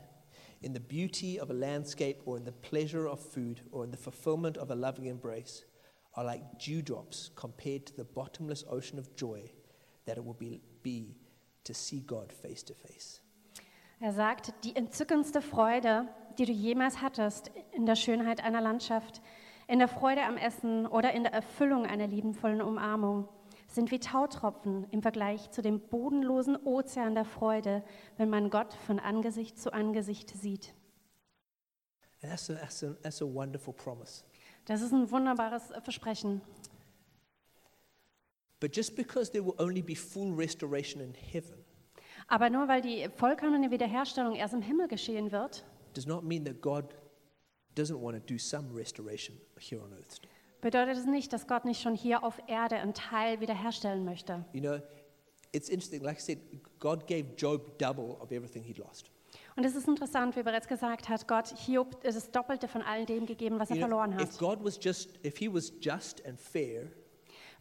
[0.62, 3.96] in the beauty of a landscape or in the pleasure of food or in the
[3.96, 5.64] fulfillment of a loving embrace
[6.14, 9.50] are like dewdrops compared to the bottomless ocean of joy
[10.05, 11.16] that it will be, be
[11.64, 13.20] to see God face to face.
[14.03, 19.20] Er sagt, die entzückendste Freude, die du jemals hattest in der Schönheit einer Landschaft,
[19.68, 23.29] in der Freude am Essen oder in der Erfüllung einer liebenvollen Umarmung,
[23.71, 27.85] sind wie Tautropfen im Vergleich zu dem bodenlosen Ozean der Freude,
[28.17, 30.75] wenn man Gott von Angesicht zu Angesicht sieht.
[32.23, 34.25] And that's a, that's a, that's a wonderful promise.
[34.67, 36.43] Das ist ein wunderbares Versprechen.
[38.61, 41.65] But just because there will only be full restoration in heaven
[42.29, 46.61] Aber nur weil die vollkommene Wiederherstellung erst im Himmel geschehen wird, does not mean that
[46.61, 46.95] God
[47.77, 50.21] doesn't want to do some restoration here on earth.
[50.61, 54.44] Bedeutet es nicht, dass Gott nicht schon hier auf Erde einen Teil wiederherstellen möchte.
[54.53, 54.79] You know,
[55.53, 56.03] it's interesting.
[56.03, 56.38] Like I said,
[56.79, 59.11] God gave Job double of everything he'd lost.
[59.57, 63.27] Und es ist interessant, wie bereits gesagt hat, Gott Hiob das Doppelte von all dem
[63.27, 64.38] gegeben, was er You know, verloren if hat.
[64.38, 66.90] God was just, if he was just and fair,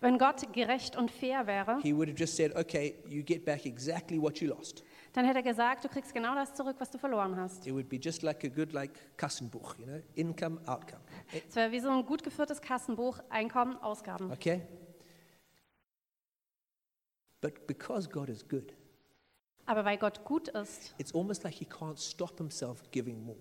[0.01, 3.65] Wenn Gott gerecht und fair wäre, he would have just said, okay, you get back
[3.65, 4.83] exactly what you lost.
[5.13, 7.65] Dann hätte er gesagt, du kriegst genau das zurück, was du verloren hast.
[7.65, 11.01] It would be just like a good, like, Kassenbuch, you know, income, outcome.
[11.47, 14.31] Es wäre wie so ein gut geführtes Kassenbuch, Einkommen, Ausgaben.
[14.31, 14.61] Okay?
[17.41, 18.73] But because God is good,
[19.65, 23.37] Aber weil Gott gut ist, it's almost like he can't stop himself giving more.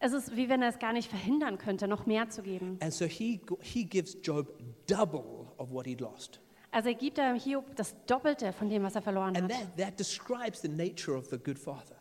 [0.00, 2.78] Es ist, wie wenn er es gar nicht verhindern könnte, noch mehr zu geben.
[2.80, 4.52] And so he, he gives Job
[4.86, 6.40] double of what he'd lost.
[6.70, 9.60] Also er gibt dem Hiob das Doppelte von dem, was er verloren And hat.
[9.60, 11.96] that, that describes the nature of the good father.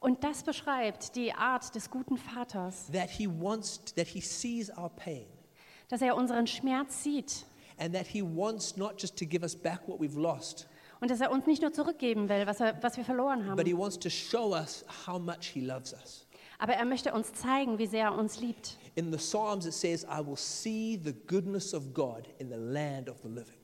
[0.00, 4.90] Und das beschreibt die Art des guten Vaters, That he wants, that he sees our
[4.90, 5.26] pain.
[5.88, 7.44] dass er unseren Schmerz sieht
[7.78, 10.68] And that he wants not just to give us back what we've lost,
[11.00, 13.72] und dass er uns nicht nur zurückgeben will, was, er, was wir verloren but he
[13.72, 16.24] haben, wants to show us how much he loves us.
[16.58, 18.78] aber er möchte uns zeigen, wie sehr er uns liebt.
[18.94, 23.08] In the Psalms, it says, I will see the goodness of God in the land
[23.08, 23.58] of the living.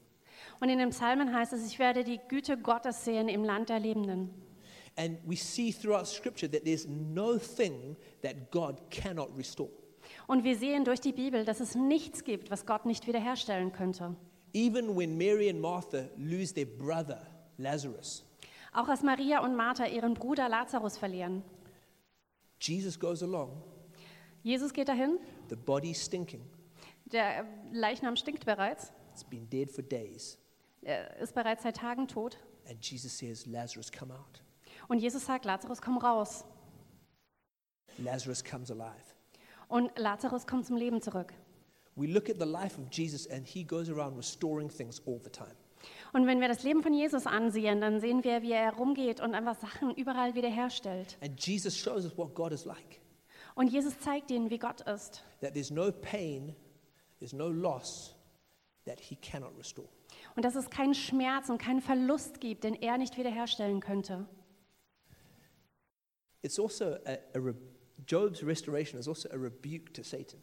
[0.61, 3.81] Und in den Psalmen heißt es, ich werde die Güte Gottes sehen im Land der
[3.81, 4.31] Lebenden.
[4.97, 9.71] And we see throughout Scripture that there's no thing that God cannot restore.
[10.27, 14.17] Und wir sehen durch die Bibel, dass es nichts gibt, was Gott nicht wiederherstellen könnte.
[14.53, 18.25] Even when Mary and Martha lose their brother, Lazarus,
[18.73, 21.43] Auch als Maria und Martha ihren Bruder Lazarus verlieren.
[22.61, 23.63] Jesus goes along,
[24.43, 25.19] Jesus geht dahin,
[25.49, 26.43] the body's stinking,
[27.07, 30.39] der Leichnam stinkt bereits, it's been dead for days.
[30.83, 32.39] Er ist bereits seit Tagen tot.
[32.69, 34.43] And Jesus says, Lazarus, come out.
[34.89, 36.45] Und Jesus sagt, Lazarus, komm raus.
[37.99, 39.15] Lazarus comes alive.
[39.69, 41.33] Und Lazarus kommt zum Leben zurück.
[41.97, 45.31] We look at the life of Jesus, and he goes around restoring things all the
[45.31, 45.55] time.
[46.13, 49.35] Und wenn wir das Leben von Jesus ansehen, dann sehen wir, wie er herumgeht und
[49.35, 51.19] einfach Sachen überall wiederherstellt.
[51.21, 53.01] And Jesus shows us what God is like
[53.55, 55.23] Und Jesus zeigt ihnen, wie Gott ist.
[55.41, 56.55] that there's no pain,
[57.19, 58.15] there's no loss
[58.85, 59.89] that he cannot restore.
[60.41, 64.27] Und dass es keinen Schmerz und keinen Verlust gibt, den er nicht wiederherstellen könnte.
[66.41, 67.53] It's also a, a
[68.07, 70.41] Job's restoration is also a rebuke to Satan.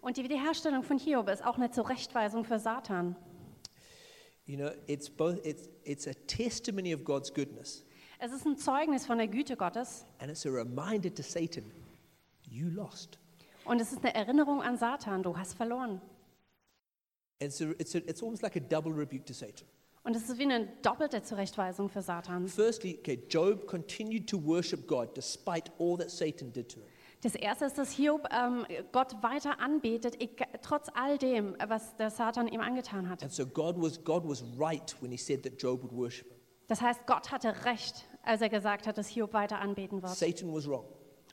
[0.00, 3.14] Und die Wiederherstellung von Hiob ist auch eine Zurechtweisung für Satan.
[4.46, 7.84] You know, it's both it's it's a testimony of God's goodness
[8.18, 11.70] Es ist ein Zeugnis von der Güte Gottes and it's a reminder to Satan,
[12.50, 13.20] you lost.
[13.64, 16.00] und es ist eine Erinnerung an Satan, du hast verloren.
[17.42, 19.66] And so it's a, it's almost like a double rebuke to Satan.
[20.04, 22.46] Und es ist wie eine doppelte Zurechtweisung für Satan.
[22.46, 26.86] Firstly, okay, Job continued to worship God despite all that Satan did to him.
[27.22, 32.10] Das erste ist, dass Hiob ähm, Gott weiter anbetet, ega- trotz all dem, was der
[32.10, 33.22] Satan ihm angetan hat.
[33.22, 36.36] And so God was God was right when he said that Job would worship him.
[36.66, 40.14] Das heißt, Gott hatte recht, als er gesagt hat, dass Hiob weiter anbeten wird.
[40.14, 40.84] Satan was wrong.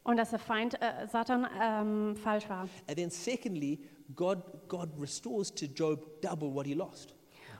[0.04, 2.70] Und dass der Feind äh, Satan ähm, falsch war.
[2.88, 3.82] And then secondly,
[4.16, 7.16] God God restores to Job double what he lost.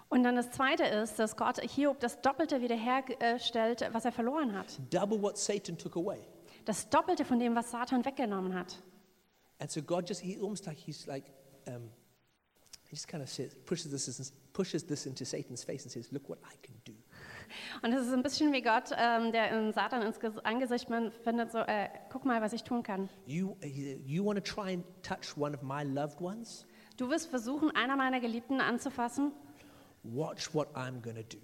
[0.10, 4.78] Und dann das Zweite ist, dass Gott Hiob das Doppelte wiederherstellt, was er verloren hat.
[4.90, 6.20] Double what Satan took away.
[6.66, 8.76] Das Doppelte von dem, was Satan weggenommen hat.
[9.60, 11.32] And so God just, he almost like, he's like,
[11.66, 11.90] um,
[12.90, 16.28] he just kind of says, pushes this, pushes this into Satan's face and says, look
[16.28, 16.94] what I can do.
[17.82, 20.88] Und es ist ein bisschen wie Gott, ähm, der in Satan ins Ges- Angesicht
[21.24, 23.10] findet, so, äh, guck mal, was ich tun kann.
[23.26, 23.56] You,
[24.06, 26.66] you want to try and touch one of my loved ones?
[26.98, 29.32] Du wirst versuchen, einer meiner Geliebten anzufassen,
[30.04, 31.42] Watch what I'm to do.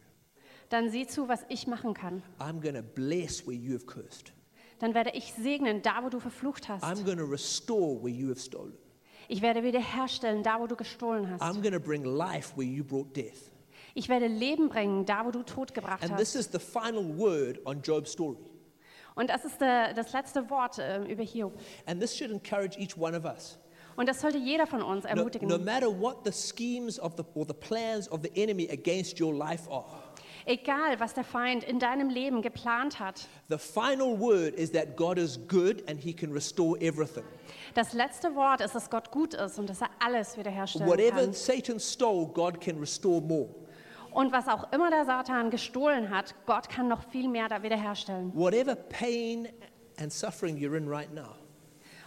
[0.70, 2.24] dann sieh zu, was ich machen kann.
[2.40, 4.34] I'm to bless where you have cursed.
[4.80, 6.84] Dann werde ich segnen, da wo du verflucht hast.
[6.84, 8.74] I'm to restore where you have stolen.
[9.28, 11.42] Ich werde wiederherstellen, da wo du gestohlen hast.
[11.42, 13.52] I'm to bring life where you brought death.
[13.98, 16.36] Ich werde Leben bringen, da wo du Tod gebracht And this hast.
[16.36, 18.38] is the final word on Job's story.
[19.16, 21.54] Und das ist der, das letzte Wort äh, über Hiob.
[21.88, 23.58] And this should encourage each one of us.
[23.96, 25.48] Und das sollte jeder von uns No, ermutigen.
[25.50, 29.34] no matter what the schemes of the, or the plans of the enemy against your
[29.34, 29.86] life are,
[30.46, 35.18] Egal, was der Feind in deinem Leben geplant hat, the final word is that God
[35.18, 37.24] is good and he can restore everything.
[37.74, 41.34] das letzte Wort ist, dass Gott gut ist und dass er alles wiederherstellen Whatever kann.
[41.34, 43.50] Satan stole, God can restore more.
[44.12, 48.34] Und was auch immer der Satan gestohlen hat, Gott kann noch viel mehr da wiederherstellen.
[48.36, 49.48] Whatever pain
[50.00, 51.36] and suffering you're in right now,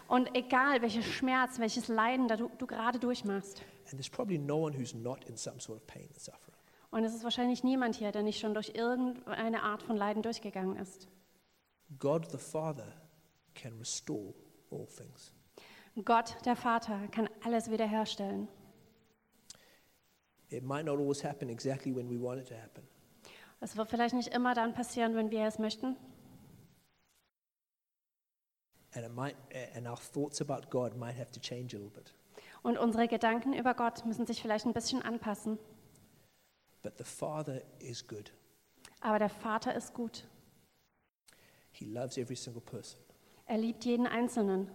[0.09, 3.63] Und egal, welcher Schmerz, welches Leiden da du, du gerade durchmachst.
[3.91, 6.57] and there's probably no one who's not in some sort of pain and suffering.
[6.91, 10.77] Und es ist wahrscheinlich niemand hier, der nicht schon durch irgendeine Art von Leiden durchgegangen
[10.77, 11.07] ist.
[11.99, 12.93] God the Father
[13.55, 14.35] can restore
[14.73, 15.33] all things.
[16.05, 18.49] Gott, der Vater, kann alles wiederherstellen.
[20.51, 22.83] It might not always happen exactly when we want it to happen,
[23.61, 25.97] Es wird vielleicht nicht immer dann passieren, wenn wir es möchten.
[28.93, 29.37] and it might,
[29.77, 32.13] and our thoughts about God might have to change a little bit.
[32.63, 35.59] Und unsere Gedanken über Gott müssen sich vielleicht ein bisschen anpassen.
[36.83, 38.33] But the Father is good.
[39.01, 40.27] Aber der Vater ist gut.
[41.73, 42.99] He loves every single person.
[43.47, 44.69] Er liebt jeden Einzelnen.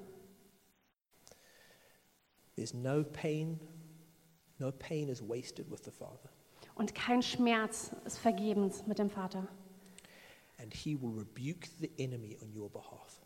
[2.56, 3.60] There's no pain,
[4.60, 6.30] no pain is wasted with the Father,
[6.76, 9.48] Und kein Schmerz ist vergebens mit dem Vater.
[10.62, 13.22] and He will rebuke the enemy on your behalf.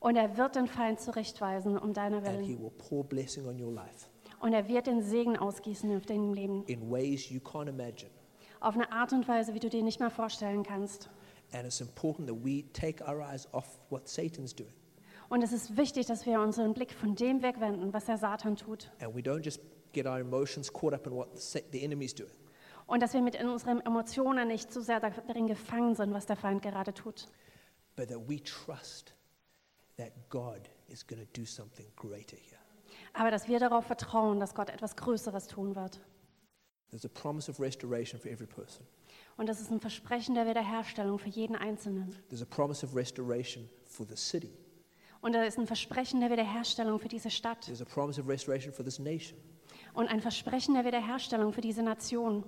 [0.00, 2.62] Und er wird den Feind zurechtweisen um deiner and He Willen.
[2.62, 4.08] will pour blessing on your life
[4.40, 6.64] Und er wird den Segen ausgießen auf deinem Leben.
[6.66, 8.10] in ways you can't imagine.
[8.60, 11.08] Auf eine Art und Weise, wie du dir nicht mal vorstellen kannst.
[11.52, 14.72] And it's important that we take our eyes off what Satan's doing
[15.28, 18.90] Und es ist wichtig, dass wir unseren Blick von dem wegwenden, was der Satan tut.
[19.00, 19.60] and we don't just
[19.92, 22.32] get our emotions caught up in what the, the enemy's doing.
[22.86, 26.62] Und dass wir mit unseren Emotionen nicht zu sehr darin gefangen sind, was der Feind
[26.62, 27.28] gerade tut.
[27.96, 29.12] but that we trust
[29.96, 32.58] that God is going to do something greater here.
[33.12, 36.00] Aber dass wir darauf vertrauen, dass Gott etwas Größeres tun wird.
[36.90, 38.86] There's a promise of restoration for every person.
[39.36, 42.16] Und das ist ein Versprechen der Wiederherstellung für jeden Einzelnen.
[42.28, 44.56] There's a promise of restoration for the city.
[45.20, 47.66] Und da ist ein Versprechen der Wiederherstellung für diese Stadt.
[47.66, 49.36] There's a promise of restoration for this nation.
[49.98, 52.44] Und ein Versprechen der Wiederherstellung für diese Nation.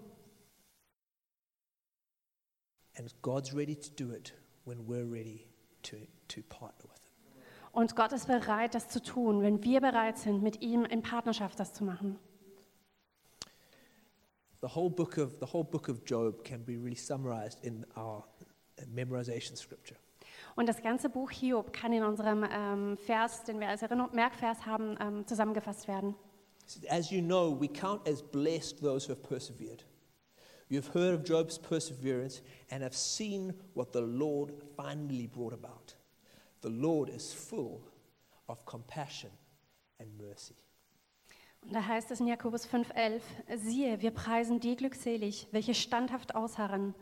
[7.72, 11.58] Und Gott ist bereit, das zu tun, wenn wir bereit sind, mit ihm in Partnerschaft
[11.58, 12.20] das zu machen.
[14.62, 18.28] The whole book of, the whole book of Job can be really summarized in our
[18.86, 19.98] memorization scripture.
[20.54, 24.66] Und das ganze Buch Hiob kann in unserem ähm, Vers, den wir als Erinnerung, Merkvers
[24.66, 26.14] haben, ähm, zusammengefasst werden.
[26.88, 29.84] As you know, we count as blessed those who have persevered.
[30.68, 35.94] You have heard of Job's perseverance and have seen what the Lord finally brought about.
[36.60, 37.80] The Lord is full
[38.48, 39.30] of compassion
[39.98, 40.54] and mercy.
[41.62, 43.20] Und da heißt es in Jakobus 5,11:
[43.56, 46.94] Siehe, wir preisen die glückselig, welche standhaft ausharren.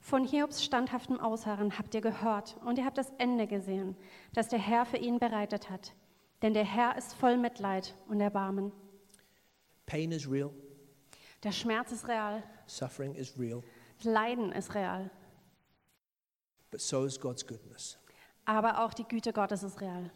[0.00, 3.96] Von Hiobs standhaftem Ausharren habt ihr gehört und ihr habt das Ende gesehen,
[4.34, 5.94] das der Herr für ihn bereitet hat.
[6.42, 8.72] Denn der Herr ist voll Mitleid und Erbarmen.
[9.86, 10.50] Pain is real,
[11.42, 13.62] Der Schmerz ist real, suffering is real,
[14.02, 15.10] Leiden ist real,
[16.70, 17.96] but so is God's goodness.
[18.44, 20.10] aber auch die Güte Gottes ist real.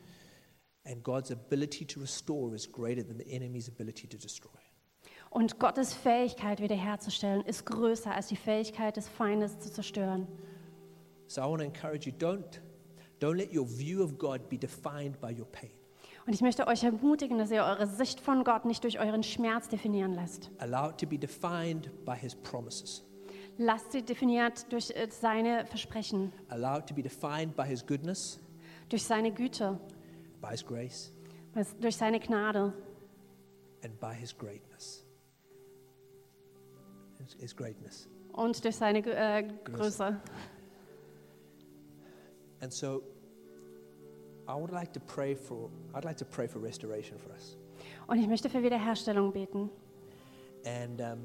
[0.85, 4.51] And God's ability to restore is greater than the enemy's ability to destroy.
[5.29, 10.27] Und Gottes Fähigkeit wiederherzustellen ist größer als die Fähigkeit des Feindes zu zerstören.
[11.29, 12.61] So I want to encourage you don't,
[13.21, 15.71] don't let your view of God be defined by your pain.
[16.31, 19.69] Und ich möchte euch ermutigen, dass ihr eure Sicht von Gott nicht durch euren Schmerz
[19.69, 20.49] definieren lasst.
[20.59, 23.03] Allow it to be defined by His promises.
[23.59, 28.39] Lasst sie definiert durch äh, seine Versprechen, Allow it to be defined by His goodness,
[28.89, 29.81] durch seine Güte,
[30.41, 31.13] by His grace,
[31.81, 32.75] durch seine Gnade
[33.83, 35.05] and by His greatness.
[37.41, 38.09] His, greatness.
[38.35, 40.21] und durch seine äh, Größe.
[42.61, 43.03] And so
[48.07, 49.71] Und ich möchte für Wiederherstellung beten.
[50.65, 51.19] And um,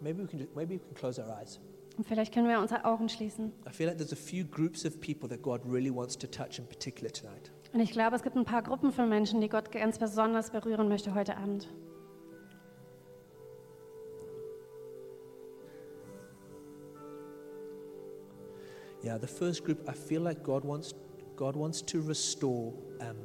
[0.00, 1.60] maybe we can maybe we can close our eyes.
[1.96, 3.52] Und vielleicht können wir unsere Augen schließen.
[3.66, 6.58] I feel like there's a few groups of people that God really wants to touch
[6.58, 7.50] in particular tonight.
[7.72, 10.88] Und ich glaube, es gibt ein paar Gruppen von Menschen, die Gott ganz besonders berühren
[10.88, 11.68] möchte heute Abend.
[19.02, 20.94] Yeah, the first group, I feel like God wants,
[21.40, 23.16] God wants to restore um,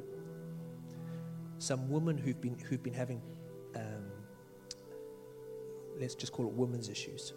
[1.58, 3.20] some women who've been, who've been having,
[3.74, 4.10] um,
[6.00, 7.34] let's just call it women's issues.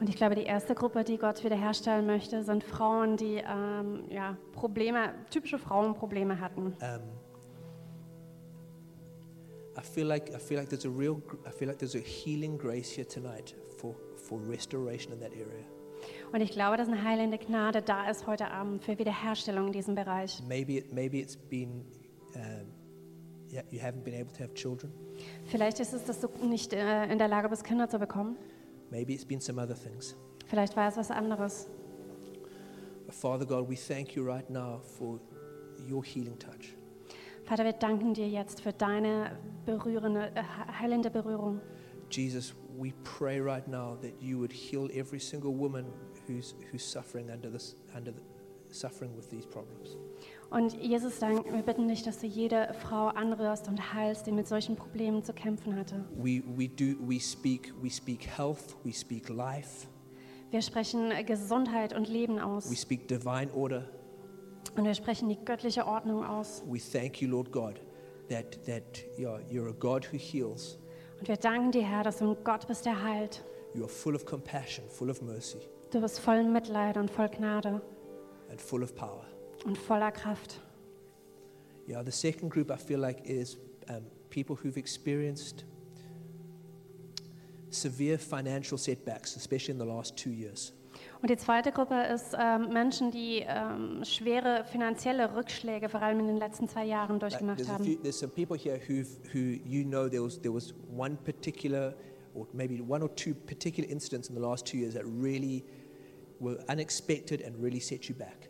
[0.00, 4.36] Und ich glaube, die erste Gruppe, die Gott wiederherstellen möchte, sind Frauen, die ähm, ja,
[4.50, 6.74] Probleme, typische Frauenprobleme hatten.
[6.80, 7.02] Um,
[9.78, 12.58] I feel like I feel like there's a real I feel like there's a healing
[12.58, 15.64] grace here tonight for, for restoration in that area.
[16.32, 19.94] Und ich glaube, dass eine heilende Gnade da ist heute Abend für Wiederherstellung in diesem
[19.94, 20.42] Bereich.
[20.48, 21.84] Maybe maybe it's been
[23.52, 24.92] yeah, you haven't been able to have children.
[25.46, 28.36] Vielleicht ist es, dass du nicht äh, in der Lage bist, Kinder zu bekommen.
[28.90, 30.16] Maybe it's been some other things.
[30.46, 31.68] Vielleicht war es was anderes.
[33.06, 35.20] But Father God, we thank you right now for
[35.88, 36.74] your healing touch.
[37.44, 40.42] Vater, wir danken dir jetzt für deine berührende, äh,
[40.80, 41.60] heilende Berührung.
[42.10, 45.86] Jesus, we pray right now that you would heal every single woman
[46.26, 48.20] who's who's suffering under this under the,
[48.74, 49.96] suffering with these problems.
[50.50, 54.46] Und Jesus, dank, wir bitten dich, dass du jede Frau anrührst und heilst, die mit
[54.46, 56.04] solchen Problemen zu kämpfen hatte.
[56.16, 59.86] We we do we speak we speak health, we speak life,
[60.50, 62.64] Wir sprechen Gesundheit und Leben we aus.
[62.78, 63.84] speak divine order.
[64.76, 66.62] Und wir sprechen die göttliche Ordnung aus.
[66.66, 67.80] We thank you, Lord God,
[68.28, 68.82] that that
[69.18, 70.78] you're, you're a God who heals.
[71.18, 73.42] Und wir danken dir, Herr, dass du ein Gott bist, der heilt.
[73.74, 75.58] You are full of compassion, full of mercy,
[75.92, 77.82] Du bist voll Mitleid und voll Gnade
[78.50, 79.26] and full of power.
[79.66, 80.58] und voller Kraft.
[81.86, 83.58] Yeah, the second group I feel like is
[83.90, 85.66] um, people who've experienced
[87.70, 90.72] severe financial setbacks, especially in the last two years.
[91.20, 96.26] Und die zweite Gruppe ist ähm, Menschen, die ähm, schwere finanzielle Rückschläge vor allem in
[96.26, 97.84] den letzten zwei Jahren durchgemacht haben.
[97.84, 101.94] few, there's some people here who who you know there was there was one particular
[102.34, 105.64] or maybe one or two particular incidents in the last two years that really
[106.42, 108.48] were unexpected and really set you back.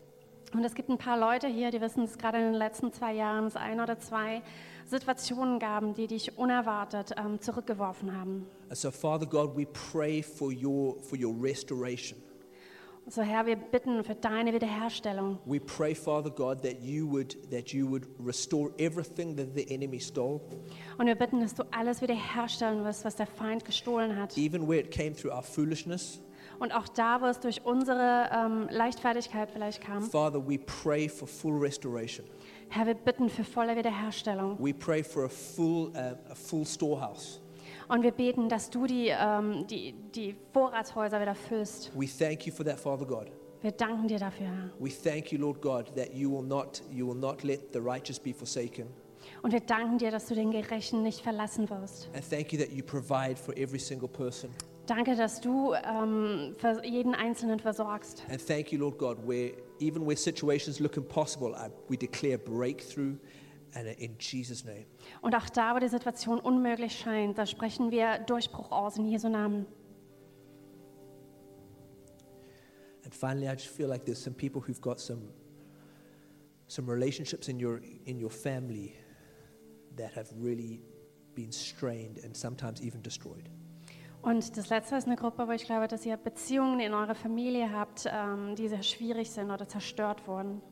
[0.55, 3.15] Und es gibt ein paar Leute hier, die wissen es gerade in den letzten zwei
[3.15, 4.43] Jahren, es ein oder zwei
[4.87, 8.47] Situationen gaben, die dich unerwartet ähm, zurückgeworfen haben.
[8.69, 12.19] And so, Father God, we pray for your for your restoration.
[13.09, 15.39] So Herr, wir bitten für deine Wiederherstellung.
[15.45, 19.99] We pray, Father God, that you would that you would restore everything that the enemy
[20.01, 20.41] stole,
[20.99, 24.37] Und wir bitten, dass du alles wiederherstellen wirst, was der Feind gestohlen hat.
[24.37, 26.21] even where it came through our foolishness.
[26.63, 30.01] Und auch da, wo es durch unsere ähm, Leichtfertigkeit vielleicht kam.
[30.01, 32.25] Father, we pray for full restoration.
[32.69, 34.57] Herr, wir bitten für volle Wiederherstellung.
[34.61, 37.41] We pray for a full uh, a full storehouse.
[37.89, 41.91] Und wir beten, dass du die, ähm, die, die Vorratshäuser wieder füllst.
[41.99, 43.27] We thank you for that, Father God.
[43.61, 44.71] Wir danken dir dafür, Herr.
[44.79, 48.21] We thank you, Lord God, that you will not you will not let the righteous
[48.21, 48.87] be forsaken.
[49.43, 52.09] Und wir danken dir, dass du den Gerechten nicht verlassen wirst.
[52.15, 54.51] And thank you that you provide for every single person.
[54.87, 58.25] Danke, dass du ähm, für jeden Einzelnen versorgst.
[58.29, 63.17] And thank you, Lord God, where even where situations look impossible, I, we declare breakthrough
[63.75, 64.87] and in Jesus' name.
[65.21, 69.29] Und auch da, wo die Situation unmöglich scheint, da sprechen wir Durchbruch aus in Jesu
[69.29, 69.67] Namen.
[73.05, 75.29] And finally, I just feel like there's some people who've got some
[76.67, 78.95] some relationships in your in your family
[79.97, 80.83] that have really
[81.35, 83.49] been strained and sometimes even destroyed.
[84.23, 87.73] Und das Letzte ist eine Gruppe, wo ich glaube, dass ihr Beziehungen in eurer Familie
[87.73, 90.63] habt, ähm, die sehr schwierig sind oder zerstört wurden.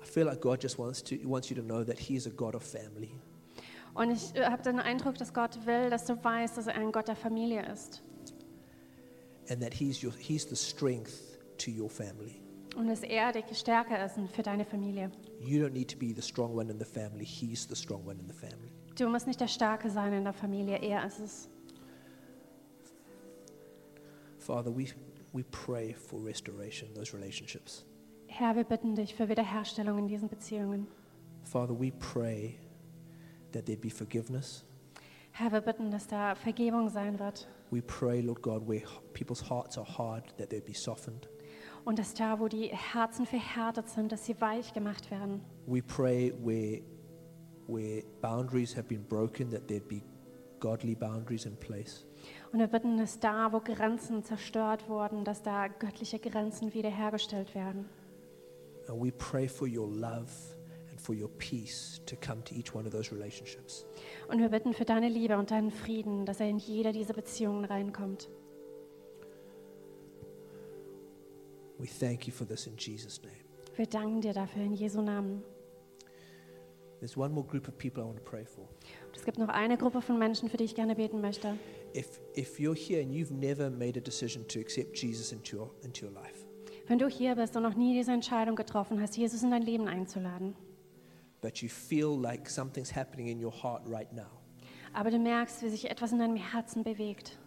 [0.00, 2.30] I feel like God just wants to wants you to know that He is a
[2.30, 3.10] God of family.
[3.94, 6.92] Und ich äh, habe den Eindruck, dass Gott will, dass du weißt, dass er ein
[6.92, 8.02] Gott der Familie ist.
[9.50, 12.40] and that he's, your, he's the strength to your family.
[12.76, 15.10] Und dass er die Stärke ist für deine Familie.
[15.40, 18.20] You don't need to be the strong one in the family, he's the strong one
[18.20, 18.72] in the family.
[18.96, 21.48] Du musst nicht der Starke sein in der Familie, er ist es.
[24.48, 24.88] Father, we,
[25.34, 27.84] we pray for restoration those relationships.
[28.28, 30.86] Herr, wir bitten dich für Wiederherstellung in diesen Beziehungen.
[31.42, 32.58] Father, we pray
[33.52, 34.64] that there'd be forgiveness.
[35.32, 37.46] Herr, wir bitten, dass da Vergebung sein wird.
[37.70, 38.80] We pray, Lord God, where
[39.12, 41.28] people's hearts are hard, that they'd be softened.
[41.84, 45.42] Und dass da, wo die Herzen verhärtet sind, dass sie weich gemacht werden.
[45.66, 46.80] We pray where,
[47.66, 50.00] where boundaries have been broken, that there'd be
[50.58, 52.06] godly boundaries in place.
[52.52, 57.88] Und wir bitten, dass da, wo Grenzen zerstört wurden, dass da göttliche Grenzen wiederhergestellt werden.
[58.88, 60.30] And we pray for your love
[60.90, 63.84] and for your peace to come to each one of those relationships.
[64.28, 67.66] Und wir bitten für deine Liebe und deinen Frieden, dass er in jede dieser Beziehungen
[67.66, 68.30] reinkommt.
[71.78, 73.36] We thank you for this in Jesus' name.
[73.76, 75.44] Wir danken dir dafür in Jesu Namen.
[76.98, 78.64] There's one more group of people I want to pray for.
[78.64, 81.56] Und es gibt noch eine Gruppe von Menschen, für die ich gerne beten möchte.
[81.94, 85.70] If, if you're here and you've never made a decision to accept Jesus into your,
[85.82, 86.44] into your life,
[86.86, 89.88] Wenn du hier bist und noch nie diese Entscheidung getroffen hast, Jesus in dein Leben
[89.88, 90.54] einzuladen,
[91.42, 94.40] but you feel like something's happening in your heart right now,
[94.92, 97.38] aber du merkst, wie sich etwas in deinem Herzen bewegt,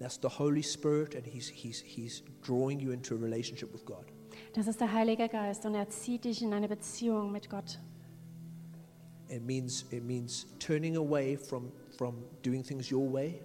[0.00, 4.06] that's the Holy Spirit and he's, he's, he's drawing you into a relationship with God.
[4.54, 7.78] das ist der Heilige Geist und er zieht dich in eine Beziehung mit Gott.
[9.28, 13.40] It means, it means turning away from, from doing things your way,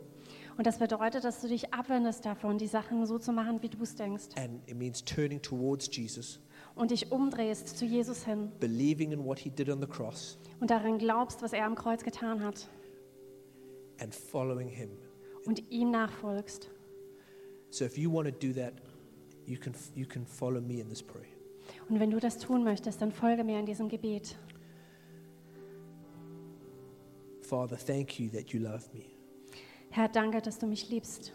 [0.57, 3.81] Und das bedeutet, dass du dich abwendest davon, die Sachen so zu machen, wie du
[3.83, 4.29] es denkst.
[4.37, 6.39] and it means turning towards Jesus,
[6.75, 10.69] Und dich umdrehst zu Jesus hin believing in what he did on the cross, und
[10.71, 12.67] daran glaubst, was er am Kreuz getan hat.
[13.99, 14.89] and following him.
[15.45, 16.69] Und ihm nachfolgst.
[17.69, 18.73] So if you want to do that,
[19.45, 21.25] you can, you can follow me in this prayer.
[21.89, 24.37] Und wenn du das tun möchtest, dann folge mir in diesem Gebet.
[27.41, 29.16] Father, thank you that you love me.
[29.89, 31.33] Herr, danke, dass du mich liebst.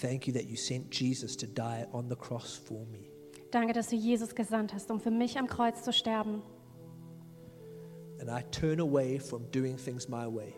[0.00, 3.10] Thank you that you sent Jesus to die on the cross for me.
[3.50, 6.42] Danke, dass du Jesus gesandt hast, um für mich am Kreuz zu sterben.
[8.20, 10.52] And I turn away from doing things my way.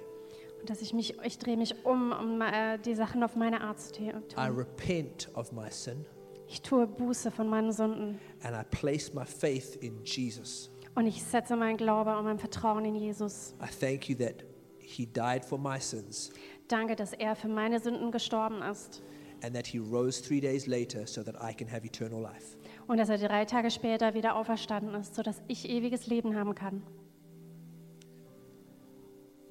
[0.61, 3.79] Und dass ich mich, ich drehe mich um, um äh, die Sachen auf meine Art
[3.81, 4.57] zu te- I tun.
[4.57, 6.07] repent of my sin
[6.49, 8.19] Ich tue Buße von meinen Sünden.
[8.43, 10.71] and I place my faith in Jesus.
[10.95, 13.55] Und ich setze mein Glaube und mein Vertrauen in Jesus.
[13.61, 14.45] I thank you that
[14.79, 16.31] he died for my sins
[16.69, 19.03] Danke, dass er für meine Sünden gestorben ist.
[19.43, 22.57] and that he rose three days later so that I can have eternal life.
[22.87, 26.83] Und dass er drei Tage später wieder auferstanden ist, sodass ich ewiges Leben haben kann.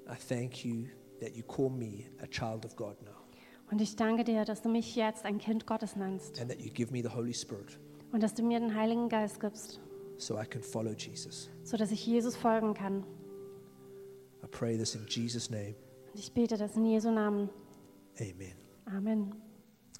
[0.07, 0.87] I thank you
[1.19, 3.11] that you call me a child of God now
[3.71, 6.71] Und ich danke dir, dass du mich jetzt ein Kind Gottes nennst and that you
[6.71, 7.79] give me the Holy Spirit
[8.11, 9.79] und dass du mir den Heiligen Geist gibst,
[10.17, 11.49] so I can follow Jesus.
[11.63, 13.03] sodass ich Jesus folgen kann.
[14.43, 15.75] I pray this in Jesus' name.
[16.15, 17.49] Und ich bete das in Jesu Namen.
[18.17, 18.55] Amen.
[18.85, 19.44] Amen.